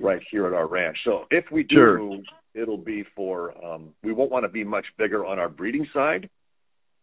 right 0.00 0.22
here 0.30 0.46
at 0.46 0.52
our 0.52 0.66
ranch. 0.66 0.96
So 1.04 1.24
if 1.30 1.46
we 1.50 1.64
do, 1.64 1.74
sure. 1.74 2.20
it'll 2.54 2.78
be 2.78 3.04
for 3.16 3.52
um, 3.64 3.90
we 4.02 4.12
won't 4.12 4.30
want 4.30 4.44
to 4.44 4.48
be 4.48 4.64
much 4.64 4.86
bigger 4.98 5.26
on 5.26 5.38
our 5.38 5.48
breeding 5.48 5.86
side, 5.92 6.30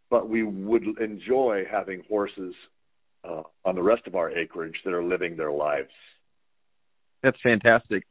but 0.10 0.30
we 0.30 0.44
would 0.44 0.84
enjoy 1.00 1.64
having 1.70 2.04
horses 2.08 2.54
uh, 3.24 3.44
on 3.66 3.76
the 3.76 3.84
rest 3.84 4.08
of 4.08 4.16
our 4.16 4.32
acreage 4.32 4.76
that 4.86 4.94
are 4.94 5.04
living 5.04 5.36
their 5.36 5.52
lives. 5.52 5.90
That's 7.24 7.38
fantastic. 7.44 8.04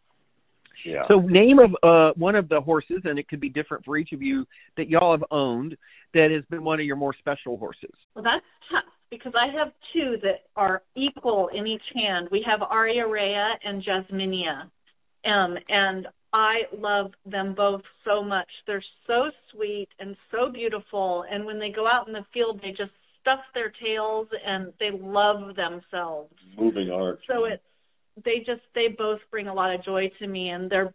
Yeah. 0.85 1.03
So 1.09 1.21
name 1.21 1.59
of 1.59 1.75
uh, 1.83 2.13
one 2.17 2.35
of 2.35 2.49
the 2.49 2.61
horses, 2.61 3.03
and 3.05 3.19
it 3.19 3.29
could 3.29 3.41
be 3.41 3.49
different 3.49 3.85
for 3.85 3.97
each 3.97 4.13
of 4.13 4.23
you 4.23 4.47
that 4.77 4.89
y'all 4.89 5.13
have 5.13 5.25
owned 5.31 5.77
that 6.15 6.31
has 6.31 6.45
been 6.51 6.65
one 6.65 6.81
of 6.81 6.87
your 6.87 6.97
more 6.97 7.15
special 7.19 7.57
horses. 7.57 7.91
Well, 8.15 8.25
that's 8.25 8.45
tough 8.71 8.93
because 9.11 9.33
I 9.37 9.53
have 9.57 9.73
two 9.93 10.17
that 10.23 10.47
are 10.57 10.83
equal 10.97 11.51
in 11.55 11.67
each 11.67 11.83
hand. 11.95 12.29
We 12.31 12.45
have 12.49 12.63
Aria 12.63 13.07
Rhea 13.07 13.55
and 13.65 13.83
Jasminia. 13.83 14.63
Um, 15.25 15.57
and 15.69 16.07
I 16.33 16.63
love 16.77 17.13
them 17.25 17.55
both 17.55 17.83
so 18.05 18.23
much. 18.23 18.49
They're 18.67 18.85
so 19.07 19.31
sweet 19.53 19.89
and 19.99 20.17
so 20.31 20.51
beautiful. 20.53 21.25
And 21.31 21.45
when 21.45 21.59
they 21.59 21.71
go 21.71 21.87
out 21.87 22.07
in 22.07 22.13
the 22.13 22.25
field, 22.33 22.61
they 22.63 22.71
just 22.71 22.93
stuff 23.21 23.41
their 23.55 23.73
tails 23.83 24.29
and 24.47 24.73
they 24.79 24.91
love 24.93 25.57
themselves. 25.57 26.33
Moving 26.57 26.91
art. 26.91 27.21
So 27.27 27.45
it's 27.45 27.63
they 28.25 28.39
just 28.39 28.63
they 28.75 28.89
both 28.97 29.21
bring 29.31 29.49
a 29.49 29.55
lot 29.55 29.75
of 29.75 29.85
joy 29.85 30.11
to 30.19 30.27
me, 30.27 30.51
and 30.51 30.71
they're 30.71 30.95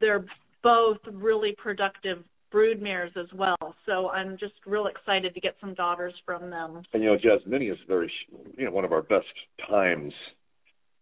they're 0.00 0.24
both 0.62 0.98
really 1.10 1.54
productive 1.56 2.18
brood 2.50 2.80
mares 2.82 3.12
as 3.18 3.26
well. 3.34 3.74
So 3.86 4.10
I'm 4.10 4.36
just 4.38 4.54
real 4.66 4.86
excited 4.86 5.34
to 5.34 5.40
get 5.40 5.56
some 5.60 5.74
daughters 5.74 6.14
from 6.24 6.50
them. 6.50 6.82
And 6.92 7.02
you 7.02 7.10
know, 7.10 7.16
Jasminia 7.16 7.72
is 7.72 7.78
very, 7.88 8.12
you 8.56 8.66
know, 8.66 8.70
one 8.70 8.84
of 8.84 8.92
our 8.92 9.02
best 9.02 9.26
times, 9.68 10.12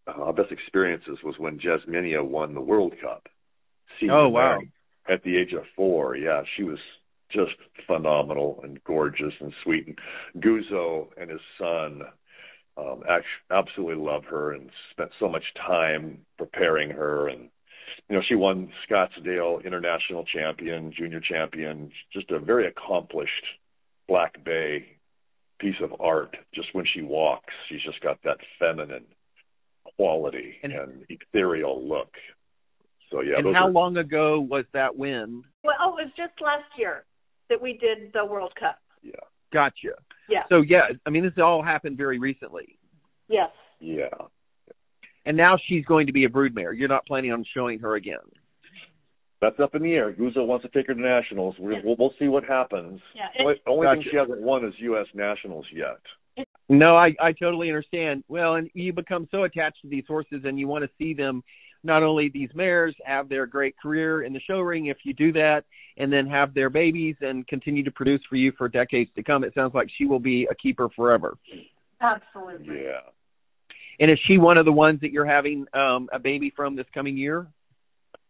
uh, 0.07 0.23
our 0.23 0.33
best 0.33 0.53
experiences 0.53 1.19
was 1.25 1.35
when 1.39 1.59
Jasminia 1.59 2.27
won 2.27 2.55
the 2.55 2.61
World 2.61 2.95
Cup. 3.03 3.27
Oh 4.11 4.29
wow! 4.29 4.61
At 5.11 5.23
the 5.25 5.37
age 5.37 5.53
of 5.53 5.65
four, 5.77 6.17
yeah, 6.17 6.43
she 6.57 6.63
was 6.63 6.79
just 7.31 7.53
phenomenal 7.87 8.61
and 8.63 8.83
gorgeous 8.85 9.35
and 9.41 9.53
sweet. 9.63 9.87
And 9.87 10.43
Guzzo 10.43 11.09
and 11.17 11.31
his 11.31 11.41
son 11.59 12.03
um, 12.81 13.03
actually, 13.03 13.25
absolutely 13.51 14.05
love 14.05 14.25
her 14.25 14.53
and 14.53 14.71
spent 14.93 15.11
so 15.19 15.29
much 15.29 15.45
time 15.67 16.19
preparing 16.39 16.91
her. 16.91 17.29
And 17.29 17.49
you 18.09 18.17
know, 18.17 18.23
she 18.29 18.35
won 18.35 18.71
Scottsdale 18.89 19.65
International 19.65 20.25
Champion, 20.25 20.93
Junior 20.97 21.21
Champion. 21.21 21.91
Just 22.13 22.31
a 22.31 22.39
very 22.39 22.67
accomplished 22.67 23.45
Black 24.09 24.43
Bay 24.45 24.87
piece 25.59 25.77
of 25.83 26.01
art. 26.01 26.37
Just 26.55 26.69
when 26.73 26.87
she 26.93 27.03
walks, 27.03 27.53
she's 27.69 27.83
just 27.83 28.01
got 28.01 28.19
that 28.25 28.39
feminine 28.59 29.05
quality 29.97 30.57
and, 30.63 30.73
and 30.73 31.05
ethereal 31.09 31.87
look. 31.87 32.13
So 33.11 33.21
yeah. 33.21 33.39
And 33.39 33.55
how 33.55 33.67
are... 33.67 33.71
long 33.71 33.97
ago 33.97 34.41
was 34.41 34.65
that 34.73 34.97
win? 34.97 35.43
Well, 35.65 35.75
oh, 35.81 35.99
it 35.99 36.05
was 36.05 36.13
just 36.17 36.33
last 36.41 36.65
year 36.79 37.05
that 37.49 37.61
we 37.61 37.75
did 37.75 38.13
the 38.13 38.25
World 38.25 38.53
Cup. 38.59 38.79
Yeah. 39.03 39.13
Gotcha. 39.53 39.95
Yeah. 40.29 40.43
So 40.49 40.63
yeah, 40.63 40.83
I 41.07 41.11
mean, 41.11 41.25
this 41.25 41.33
all 41.43 41.63
happened 41.63 41.97
very 41.97 42.19
recently. 42.19 42.79
Yes. 43.29 43.51
Yeah. 43.81 44.09
And 45.27 45.37
now 45.37 45.59
she's 45.69 45.85
going 45.85 46.07
to 46.07 46.13
be 46.13 46.25
a 46.25 46.29
broodmare. 46.29 46.77
You're 46.77 46.89
not 46.89 47.07
planning 47.07 47.33
on 47.33 47.45
showing 47.55 47.81
her 47.81 47.95
again. 47.95 48.19
That's 49.41 49.59
up 49.59 49.75
in 49.75 49.83
the 49.83 49.93
air. 49.93 50.13
Guzzo 50.13 50.47
wants 50.47 50.65
to 50.65 50.71
take 50.71 50.87
her 50.89 50.95
to 50.95 51.01
nationals. 51.01 51.55
we 51.59 51.81
will 51.81 51.97
we'll 51.99 52.15
see 52.19 52.29
what 52.29 52.45
happens. 52.45 53.01
Yeah. 53.15 53.25
The 53.65 53.71
only 53.71 53.87
gotcha. 53.87 54.01
thing 54.01 54.09
she 54.11 54.17
hasn't 54.17 54.41
won 54.41 54.65
is 54.65 54.75
U.S. 54.79 55.07
nationals 55.15 55.67
yet. 55.73 56.47
No, 56.69 56.97
I 56.97 57.15
I 57.21 57.33
totally 57.33 57.69
understand. 57.69 58.23
Well, 58.29 58.55
and 58.55 58.71
you 58.75 58.93
become 58.93 59.29
so 59.31 59.45
attached 59.45 59.83
to 59.83 59.89
these 59.89 60.05
horses, 60.07 60.43
and 60.45 60.59
you 60.59 60.69
want 60.69 60.85
to 60.85 60.91
see 60.99 61.15
them 61.15 61.43
not 61.83 62.03
only 62.03 62.29
these 62.29 62.51
mares 62.55 62.95
have 63.05 63.29
their 63.29 63.47
great 63.47 63.77
career 63.79 64.23
in 64.23 64.33
the 64.33 64.41
show 64.41 64.61
ring 64.61 64.87
if 64.87 64.99
you 65.05 65.15
do 65.15 65.33
that 65.33 65.63
and 65.97 66.13
then 66.13 66.27
have 66.27 66.55
their 66.55 66.71
babies 66.71 67.17
and 67.21 67.47
continue 67.47 67.85
to 67.85 67.91
produce 67.91 68.21
for 68.29 68.37
you 68.37 68.53
for 68.57 68.69
decades 68.69 69.11
to 69.17 69.23
come 69.23 69.45
it 69.45 69.55
sounds 69.55 69.75
like 69.75 69.89
she 69.97 70.05
will 70.05 70.21
be 70.21 70.47
a 70.51 70.55
keeper 70.55 70.89
forever. 70.95 71.37
Absolutely. 72.01 72.83
Yeah. 72.85 73.01
And 73.99 74.11
is 74.11 74.19
she 74.27 74.39
one 74.39 74.57
of 74.57 74.65
the 74.65 74.73
ones 74.73 75.01
that 75.01 75.13
you're 75.13 75.27
having 75.27 75.67
um 75.75 76.09
a 76.13 76.19
baby 76.19 76.53
from 76.55 76.77
this 76.77 76.87
coming 76.93 77.17
year? 77.17 77.47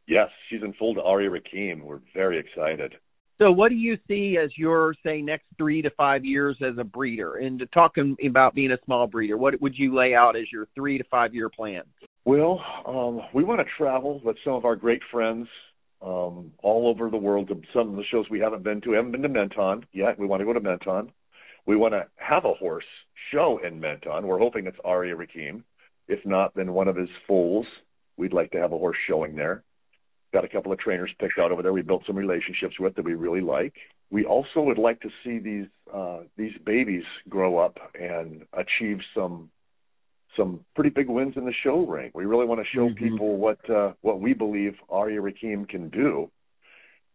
Yes 0.06 0.28
she's 0.48 0.62
in 0.62 0.72
foal 0.74 0.94
to 0.94 1.02
Aria 1.02 1.30
Rakim. 1.30 1.82
we're 1.82 2.00
very 2.14 2.38
excited. 2.38 2.94
So 3.38 3.50
what 3.50 3.70
do 3.70 3.74
you 3.74 3.96
see 4.06 4.36
as 4.42 4.50
your 4.56 4.94
say 5.02 5.22
next 5.22 5.46
three 5.56 5.80
to 5.80 5.90
five 5.96 6.26
years 6.26 6.58
as 6.60 6.76
a 6.78 6.84
breeder? 6.84 7.36
And 7.36 7.66
talking 7.72 8.14
about 8.28 8.54
being 8.54 8.72
a 8.72 8.78
small 8.84 9.06
breeder 9.06 9.36
what 9.36 9.60
would 9.60 9.76
you 9.76 9.94
lay 9.94 10.14
out 10.14 10.36
as 10.36 10.52
your 10.52 10.68
three 10.74 10.98
to 10.98 11.04
five 11.04 11.34
year 11.34 11.48
plan 11.48 11.82
well, 12.24 12.60
um, 12.86 13.20
we 13.32 13.44
want 13.44 13.60
to 13.60 13.66
travel 13.76 14.20
with 14.24 14.36
some 14.44 14.54
of 14.54 14.64
our 14.64 14.76
great 14.76 15.02
friends 15.10 15.48
um, 16.02 16.52
all 16.62 16.88
over 16.88 17.10
the 17.10 17.16
world 17.16 17.48
to 17.48 17.60
some 17.74 17.90
of 17.90 17.96
the 17.96 18.04
shows 18.10 18.26
we 18.30 18.40
haven't 18.40 18.62
been 18.62 18.80
to. 18.82 18.90
We 18.90 18.96
haven't 18.96 19.12
been 19.12 19.22
to 19.22 19.28
Menton 19.28 19.86
yet. 19.92 20.18
We 20.18 20.26
want 20.26 20.40
to 20.40 20.46
go 20.46 20.52
to 20.52 20.60
Menton. 20.60 21.12
We 21.66 21.76
want 21.76 21.94
to 21.94 22.06
have 22.16 22.44
a 22.44 22.54
horse 22.54 22.84
show 23.32 23.60
in 23.64 23.80
Menton. 23.80 24.26
We're 24.26 24.38
hoping 24.38 24.66
it's 24.66 24.78
Aria 24.84 25.14
Rakim. 25.14 25.62
If 26.08 26.24
not, 26.24 26.54
then 26.54 26.72
one 26.72 26.88
of 26.88 26.96
his 26.96 27.08
foals. 27.26 27.66
We'd 28.16 28.32
like 28.32 28.50
to 28.52 28.58
have 28.58 28.72
a 28.72 28.78
horse 28.78 28.96
showing 29.08 29.36
there. 29.36 29.62
Got 30.32 30.44
a 30.44 30.48
couple 30.48 30.72
of 30.72 30.78
trainers 30.78 31.10
picked 31.18 31.38
out 31.38 31.52
over 31.52 31.62
there. 31.62 31.72
We 31.72 31.82
built 31.82 32.04
some 32.06 32.16
relationships 32.16 32.78
with 32.78 32.94
that 32.96 33.04
we 33.04 33.14
really 33.14 33.40
like. 33.40 33.74
We 34.10 34.24
also 34.24 34.60
would 34.60 34.78
like 34.78 35.00
to 35.00 35.10
see 35.24 35.38
these 35.38 35.66
uh, 35.92 36.20
these 36.36 36.52
babies 36.64 37.04
grow 37.28 37.58
up 37.58 37.78
and 37.94 38.44
achieve 38.52 38.98
some 39.14 39.50
some 40.36 40.60
pretty 40.74 40.90
big 40.90 41.08
wins 41.08 41.34
in 41.36 41.44
the 41.44 41.52
show 41.62 41.84
ring. 41.84 42.10
We 42.14 42.24
really 42.24 42.46
want 42.46 42.60
to 42.60 42.66
show 42.72 42.88
mm-hmm. 42.88 43.04
people 43.04 43.36
what 43.36 43.58
uh, 43.68 43.92
what 44.00 44.20
we 44.20 44.32
believe 44.34 44.74
Aria 44.88 45.20
Rakim 45.20 45.68
can 45.68 45.88
do 45.88 46.30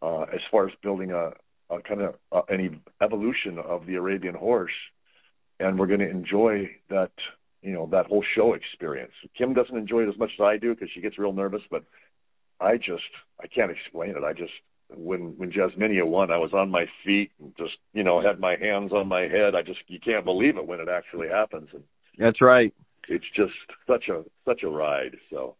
uh, 0.02 0.24
as 0.24 0.42
far 0.52 0.68
as 0.68 0.74
building 0.84 1.12
a, 1.12 1.32
a 1.70 1.82
kind 1.82 2.02
of 2.02 2.16
uh, 2.32 2.42
an 2.50 2.82
evolution 3.02 3.60
of 3.60 3.86
the 3.86 3.96
Arabian 3.96 4.36
horse, 4.36 4.74
and 5.60 5.80
we're 5.80 5.88
going 5.88 6.00
to 6.00 6.10
enjoy 6.10 6.70
that 6.90 7.12
you 7.62 7.74
know 7.74 7.88
that 7.92 8.08
whole 8.08 8.24
show 8.36 8.54
experience. 8.54 9.14
Kim 9.38 9.54
doesn't 9.54 9.78
enjoy 9.78 10.04
it 10.04 10.10
as 10.10 10.20
much 10.20 10.32
as 10.40 10.44
I 10.44 10.58
do 10.58 10.74
because 10.74 10.90
she 10.94 11.02
gets 11.02 11.18
real 11.18 11.34
nervous, 11.34 11.62
but 11.72 11.84
I 12.60 12.78
just 12.78 13.04
I 13.40 13.48
can't 13.48 13.72
explain 13.72 14.12
it. 14.12 14.24
I 14.24 14.34
just 14.34 14.54
when 14.94 15.38
when 15.38 15.52
Jasminia 15.52 16.06
won, 16.06 16.32
I 16.32 16.38
was 16.38 16.54
on 16.54 16.70
my 16.70 16.86
feet 17.06 17.32
and 17.40 17.54
just 17.58 17.78
you 17.94 18.04
know 18.04 18.22
had 18.22 18.40
my 18.40 18.58
hands 18.58 18.92
on 18.92 19.08
my 19.08 19.22
head. 19.22 19.56
I 19.56 19.62
just 19.62 19.80
you 19.88 20.00
can't 20.00 20.26
believe 20.26 20.58
it 20.58 20.68
when 20.68 20.82
it 20.82 20.90
actually 20.90 21.30
happens. 21.30 21.70
And 21.74 21.84
that's 22.18 22.42
right 22.42 22.74
it's 23.10 23.26
just 23.36 23.54
such 23.88 24.10
a 24.10 24.24
such 24.46 24.64
a 24.64 24.70
ride. 24.70 25.16
So, 25.30 25.56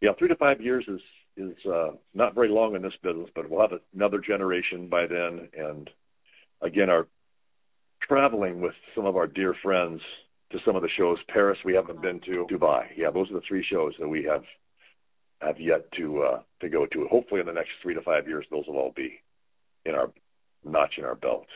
yeah, 0.00 0.10
three 0.18 0.28
to 0.28 0.36
five 0.36 0.60
years 0.60 0.84
is 0.88 1.00
is 1.36 1.56
uh, 1.66 1.90
not 2.14 2.34
very 2.34 2.48
long 2.48 2.74
in 2.74 2.82
this 2.82 2.92
business, 3.02 3.28
but 3.34 3.48
we'll 3.48 3.60
have 3.60 3.78
another 3.94 4.18
generation 4.18 4.88
by 4.88 5.06
then. 5.06 5.48
And 5.56 5.88
again, 6.60 6.90
our 6.90 7.06
traveling 8.02 8.60
with 8.60 8.74
some 8.94 9.06
of 9.06 9.16
our 9.16 9.26
dear 9.26 9.54
friends 9.62 10.00
to 10.50 10.58
some 10.64 10.76
of 10.76 10.82
the 10.82 10.88
shows. 10.96 11.18
Paris, 11.28 11.58
we 11.64 11.74
haven't 11.74 12.02
been 12.02 12.20
to. 12.20 12.46
Dubai, 12.50 12.86
yeah, 12.96 13.10
those 13.10 13.30
are 13.30 13.34
the 13.34 13.42
three 13.46 13.64
shows 13.70 13.94
that 13.98 14.08
we 14.08 14.24
have 14.24 14.44
have 15.40 15.60
yet 15.60 15.90
to 15.92 16.22
uh, 16.22 16.40
to 16.60 16.68
go 16.68 16.86
to. 16.86 17.06
Hopefully, 17.08 17.40
in 17.40 17.46
the 17.46 17.52
next 17.52 17.70
three 17.82 17.94
to 17.94 18.02
five 18.02 18.26
years, 18.26 18.46
those 18.50 18.64
will 18.66 18.78
all 18.78 18.92
be 18.94 19.20
in 19.84 19.94
our 19.94 20.10
notch 20.64 20.94
in 20.98 21.04
our 21.04 21.14
belt. 21.14 21.46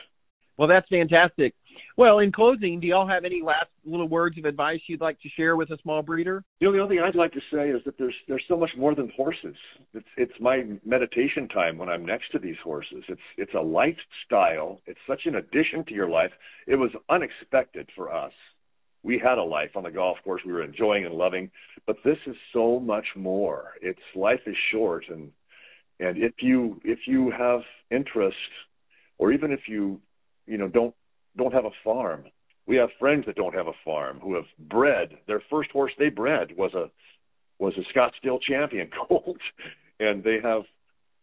Well, 0.57 0.67
that's 0.67 0.87
fantastic. 0.87 1.53
Well, 1.97 2.19
in 2.19 2.31
closing, 2.31 2.79
do 2.79 2.87
y'all 2.87 3.07
have 3.07 3.25
any 3.25 3.41
last 3.43 3.67
little 3.85 4.07
words 4.07 4.37
of 4.37 4.45
advice 4.45 4.79
you'd 4.87 5.01
like 5.01 5.19
to 5.21 5.29
share 5.29 5.55
with 5.55 5.69
a 5.71 5.77
small 5.81 6.01
breeder? 6.01 6.43
You 6.59 6.67
know, 6.67 6.73
the 6.73 6.79
only 6.79 6.95
thing 6.95 7.03
I'd 7.03 7.15
like 7.15 7.33
to 7.33 7.41
say 7.51 7.69
is 7.69 7.81
that 7.85 7.97
there's 7.97 8.15
there's 8.27 8.43
so 8.47 8.57
much 8.57 8.71
more 8.77 8.95
than 8.95 9.11
horses. 9.15 9.55
It's 9.93 10.07
it's 10.17 10.33
my 10.39 10.63
meditation 10.85 11.47
time 11.47 11.77
when 11.77 11.89
I'm 11.89 12.05
next 12.05 12.31
to 12.31 12.39
these 12.39 12.55
horses. 12.63 13.03
It's 13.07 13.21
it's 13.37 13.53
a 13.53 13.61
lifestyle. 13.61 14.81
It's 14.85 14.99
such 15.07 15.21
an 15.25 15.35
addition 15.35 15.85
to 15.87 15.93
your 15.93 16.09
life. 16.09 16.31
It 16.67 16.75
was 16.75 16.91
unexpected 17.09 17.89
for 17.95 18.13
us. 18.13 18.33
We 19.03 19.19
had 19.19 19.37
a 19.37 19.43
life 19.43 19.71
on 19.75 19.83
the 19.83 19.91
golf 19.91 20.17
course 20.23 20.41
we 20.45 20.53
were 20.53 20.63
enjoying 20.63 21.05
and 21.05 21.13
loving, 21.13 21.51
but 21.85 21.97
this 22.05 22.17
is 22.25 22.35
so 22.53 22.79
much 22.79 23.05
more. 23.15 23.73
It's 23.81 23.99
life 24.15 24.41
is 24.47 24.55
short 24.71 25.05
and 25.09 25.31
and 25.99 26.17
if 26.17 26.33
you 26.41 26.79
if 26.83 26.99
you 27.07 27.31
have 27.31 27.61
interest 27.91 28.37
or 29.17 29.31
even 29.31 29.51
if 29.51 29.67
you 29.67 29.99
you 30.45 30.57
know 30.57 30.67
don't 30.67 30.93
don't 31.37 31.53
have 31.53 31.65
a 31.65 31.71
farm. 31.83 32.25
We 32.65 32.77
have 32.77 32.89
friends 32.99 33.25
that 33.25 33.35
don't 33.35 33.55
have 33.55 33.67
a 33.67 33.73
farm 33.83 34.19
who 34.21 34.35
have 34.35 34.45
bred. 34.57 35.17
Their 35.27 35.41
first 35.49 35.71
horse 35.71 35.91
they 35.97 36.09
bred 36.09 36.55
was 36.57 36.73
a 36.73 36.89
was 37.59 37.73
a 37.77 37.97
Scottsdale 37.97 38.39
champion 38.41 38.89
colt, 39.07 39.39
and 39.99 40.23
they 40.23 40.39
have 40.43 40.63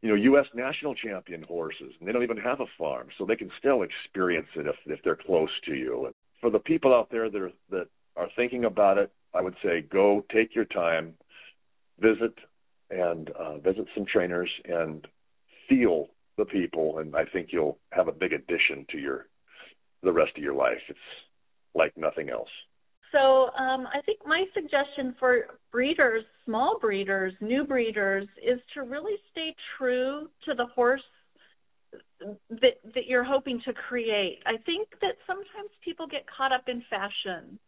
you 0.02 0.08
know 0.08 0.14
U.S. 0.14 0.46
national 0.54 0.94
champion 0.94 1.42
horses, 1.42 1.92
and 1.98 2.08
they 2.08 2.12
don't 2.12 2.22
even 2.22 2.38
have 2.38 2.60
a 2.60 2.66
farm, 2.78 3.08
so 3.16 3.24
they 3.24 3.36
can 3.36 3.50
still 3.58 3.82
experience 3.82 4.48
it 4.56 4.66
if 4.66 4.76
if 4.86 5.00
they're 5.02 5.16
close 5.16 5.50
to 5.66 5.74
you. 5.74 6.06
And 6.06 6.14
for 6.40 6.50
the 6.50 6.58
people 6.58 6.94
out 6.94 7.10
there 7.10 7.30
that 7.30 7.40
are, 7.40 7.52
that 7.70 7.86
are 8.16 8.28
thinking 8.36 8.64
about 8.64 8.98
it, 8.98 9.10
I 9.34 9.42
would 9.42 9.56
say 9.62 9.82
go 9.82 10.24
take 10.32 10.54
your 10.54 10.64
time, 10.64 11.14
visit 11.98 12.34
and 12.90 13.30
uh, 13.30 13.58
visit 13.58 13.86
some 13.94 14.04
trainers 14.04 14.50
and 14.64 15.06
feel 15.68 16.08
the 16.40 16.46
people, 16.46 16.98
and 16.98 17.14
I 17.14 17.24
think 17.32 17.48
you'll 17.52 17.78
have 17.92 18.08
a 18.08 18.12
big 18.12 18.32
addition 18.32 18.86
to 18.90 18.98
your 18.98 19.26
the 20.02 20.12
rest 20.12 20.32
of 20.36 20.42
your 20.42 20.54
life. 20.54 20.82
It's 20.88 20.98
like 21.74 21.92
nothing 21.96 22.30
else. 22.30 22.48
So 23.12 23.50
um, 23.58 23.86
I 23.92 24.00
think 24.06 24.20
my 24.24 24.44
suggestion 24.54 25.14
for 25.18 25.58
breeders, 25.70 26.24
small 26.46 26.78
breeders, 26.80 27.34
new 27.40 27.64
breeders, 27.64 28.26
is 28.42 28.58
to 28.74 28.82
really 28.82 29.16
stay 29.30 29.54
true 29.76 30.28
to 30.46 30.54
the 30.54 30.66
horse 30.74 31.02
that 32.48 32.76
that 32.94 33.06
you're 33.06 33.24
hoping 33.24 33.60
to 33.66 33.72
create. 33.72 34.38
I 34.46 34.56
think 34.64 34.88
that 35.02 35.16
sometimes 35.26 35.70
people 35.84 36.06
get 36.06 36.24
caught 36.34 36.52
up 36.52 36.64
in 36.68 36.82
fashion. 36.88 37.58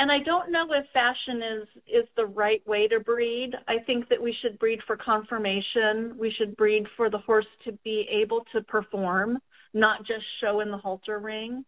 And 0.00 0.10
I 0.10 0.18
don't 0.24 0.50
know 0.50 0.64
if 0.70 0.86
fashion 0.94 1.42
is 1.42 1.68
is 1.86 2.08
the 2.16 2.24
right 2.24 2.66
way 2.66 2.88
to 2.88 3.00
breed. 3.00 3.50
I 3.68 3.80
think 3.84 4.08
that 4.08 4.20
we 4.20 4.34
should 4.40 4.58
breed 4.58 4.80
for 4.86 4.96
conformation. 4.96 6.16
We 6.18 6.32
should 6.38 6.56
breed 6.56 6.84
for 6.96 7.10
the 7.10 7.18
horse 7.18 7.46
to 7.66 7.72
be 7.84 8.08
able 8.10 8.46
to 8.54 8.62
perform 8.62 9.38
not 9.74 10.00
just 10.06 10.24
show 10.40 10.60
in 10.60 10.70
the 10.70 10.78
halter 10.78 11.18
ring. 11.18 11.66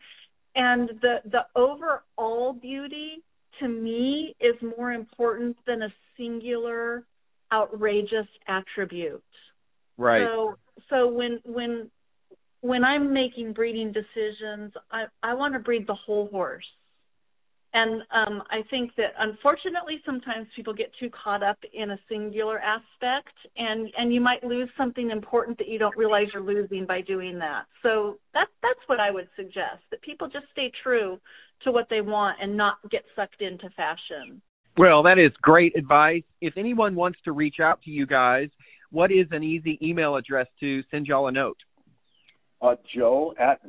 And 0.55 0.89
the 1.03 1.17
the 1.27 1.43
overall 1.55 2.55
beauty 2.55 3.23
to 3.61 3.69
me 3.69 4.35
is 4.41 4.55
more 4.79 4.93
important 4.93 5.59
than 5.67 5.83
a 5.83 5.93
singular 6.17 7.05
outrageous 7.53 8.29
attribute. 8.49 9.23
Right. 9.99 10.27
So 10.27 10.55
so 10.89 11.07
when 11.07 11.39
when 11.45 11.91
when 12.63 12.83
I'm 12.83 13.13
making 13.13 13.53
breeding 13.53 13.93
decisions, 13.93 14.73
I 14.91 15.05
I 15.23 15.35
want 15.35 15.53
to 15.53 15.61
breed 15.61 15.87
the 15.87 15.95
whole 16.07 16.29
horse. 16.29 16.65
And 17.75 18.03
um, 18.13 18.43
I 18.51 18.63
think 18.71 18.95
that 18.97 19.15
unfortunately 19.19 20.01
sometimes 20.05 20.47
people 20.55 20.75
get 20.75 20.93
too 21.01 21.09
caught 21.11 21.43
up 21.43 21.59
in 21.73 21.93
a 21.93 21.99
singular 22.09 22.59
aspect, 22.59 23.35
and 23.57 23.91
and 23.97 24.13
you 24.13 24.21
might 24.21 24.45
lose 24.45 24.69
something 24.77 25.11
important 25.11 25.57
that 25.59 25.69
you 25.69 25.79
don't 25.79 25.97
realize 25.97 26.27
you're 26.35 26.43
losing 26.43 26.85
by 26.85 27.01
doing 27.01 27.39
that. 27.39 27.63
So 27.83 28.19
that 28.35 28.49
that's 28.63 28.81
what 28.87 29.01
I 29.01 29.11
would 29.11 29.29
suggest 29.37 29.81
that 29.91 30.03
people 30.03 30.29
just 30.29 30.47
stay 30.53 30.71
true 30.83 31.19
to 31.65 31.73
what 31.73 31.87
they 31.89 32.03
want 32.03 32.39
and 32.43 32.57
not 32.57 32.77
get 32.91 33.05
sucked 33.17 33.41
into 33.41 33.71
fashion. 33.71 34.43
Well, 34.77 35.03
that 35.05 35.19
is 35.19 35.33
great 35.41 35.77
advice. 35.77 36.25
If 36.41 36.55
anyone 36.57 36.95
wants 36.95 37.19
to 37.25 37.33
reach 37.33 37.57
out 37.61 37.83
to 37.83 37.91
you 37.91 38.07
guys, 38.07 38.49
what 38.91 39.11
is 39.11 39.27
an 39.31 39.43
easy 39.43 39.79
email 39.83 40.17
address 40.17 40.47
to 40.61 40.83
send 40.91 41.07
y'all 41.07 41.29
a 41.29 41.33
note? 41.33 41.59
Uh, 42.61 42.77
Joe 42.95 43.35
at 43.39 43.61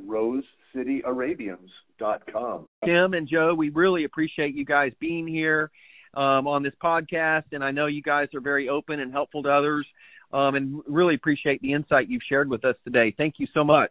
RoseCityArabians.com. 2.00 2.66
Tim 2.84 3.14
and 3.14 3.28
Joe, 3.28 3.54
we 3.54 3.70
really 3.70 4.04
appreciate 4.04 4.54
you 4.54 4.64
guys 4.64 4.92
being 5.00 5.26
here 5.26 5.70
um, 6.14 6.46
on 6.46 6.62
this 6.62 6.74
podcast, 6.82 7.44
and 7.52 7.64
I 7.64 7.70
know 7.70 7.86
you 7.86 8.02
guys 8.02 8.28
are 8.34 8.40
very 8.40 8.68
open 8.68 9.00
and 9.00 9.12
helpful 9.12 9.42
to 9.42 9.50
others, 9.50 9.86
um, 10.32 10.54
and 10.54 10.82
really 10.86 11.14
appreciate 11.14 11.60
the 11.60 11.72
insight 11.72 12.08
you've 12.08 12.22
shared 12.28 12.48
with 12.48 12.64
us 12.64 12.76
today. 12.84 13.14
Thank 13.16 13.34
you 13.38 13.46
so 13.54 13.64
much. 13.64 13.90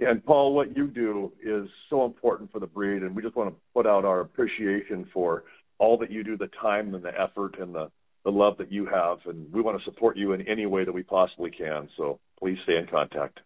And 0.00 0.24
Paul, 0.24 0.54
what 0.54 0.76
you 0.76 0.88
do 0.88 1.32
is 1.42 1.68
so 1.88 2.04
important 2.04 2.50
for 2.50 2.58
the 2.58 2.66
breed, 2.66 3.02
and 3.02 3.14
we 3.14 3.22
just 3.22 3.36
want 3.36 3.50
to 3.50 3.56
put 3.72 3.86
out 3.86 4.04
our 4.04 4.20
appreciation 4.20 5.08
for 5.12 5.44
all 5.78 5.96
that 5.98 6.10
you 6.10 6.24
do, 6.24 6.36
the 6.36 6.50
time 6.60 6.94
and 6.94 7.04
the 7.04 7.12
effort 7.18 7.58
and 7.60 7.74
the, 7.74 7.90
the 8.24 8.30
love 8.30 8.58
that 8.58 8.72
you 8.72 8.86
have, 8.86 9.18
and 9.26 9.52
we 9.52 9.60
want 9.60 9.78
to 9.78 9.84
support 9.84 10.16
you 10.16 10.32
in 10.32 10.42
any 10.48 10.66
way 10.66 10.84
that 10.84 10.92
we 10.92 11.02
possibly 11.02 11.50
can. 11.50 11.88
So 11.96 12.18
please 12.38 12.58
stay 12.64 12.76
in 12.76 12.86
contact. 12.86 13.40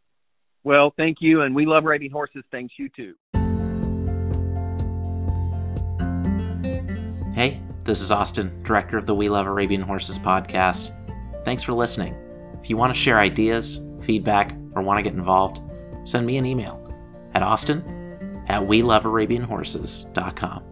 Well, 0.64 0.92
thank 0.96 1.18
you, 1.20 1.42
and 1.42 1.54
we 1.54 1.66
love 1.66 1.84
Arabian 1.84 2.12
horses. 2.12 2.44
Thanks 2.50 2.74
you 2.78 2.88
too. 2.94 3.14
This 7.88 8.02
is 8.02 8.10
Austin, 8.10 8.62
director 8.64 8.98
of 8.98 9.06
the 9.06 9.14
We 9.14 9.30
Love 9.30 9.46
Arabian 9.46 9.80
Horses 9.80 10.18
podcast. 10.18 10.94
Thanks 11.42 11.62
for 11.62 11.72
listening. 11.72 12.14
If 12.60 12.68
you 12.68 12.76
want 12.76 12.92
to 12.92 13.00
share 13.00 13.18
ideas, 13.18 13.80
feedback, 14.02 14.54
or 14.74 14.82
want 14.82 14.98
to 14.98 15.02
get 15.02 15.16
involved, 15.16 15.62
send 16.04 16.26
me 16.26 16.36
an 16.36 16.44
email 16.44 16.84
at 17.32 17.42
austin 17.42 18.42
at 18.48 18.66
we 18.66 18.82
love 18.82 19.06
arabian 19.06 19.42
horses.com. 19.42 20.67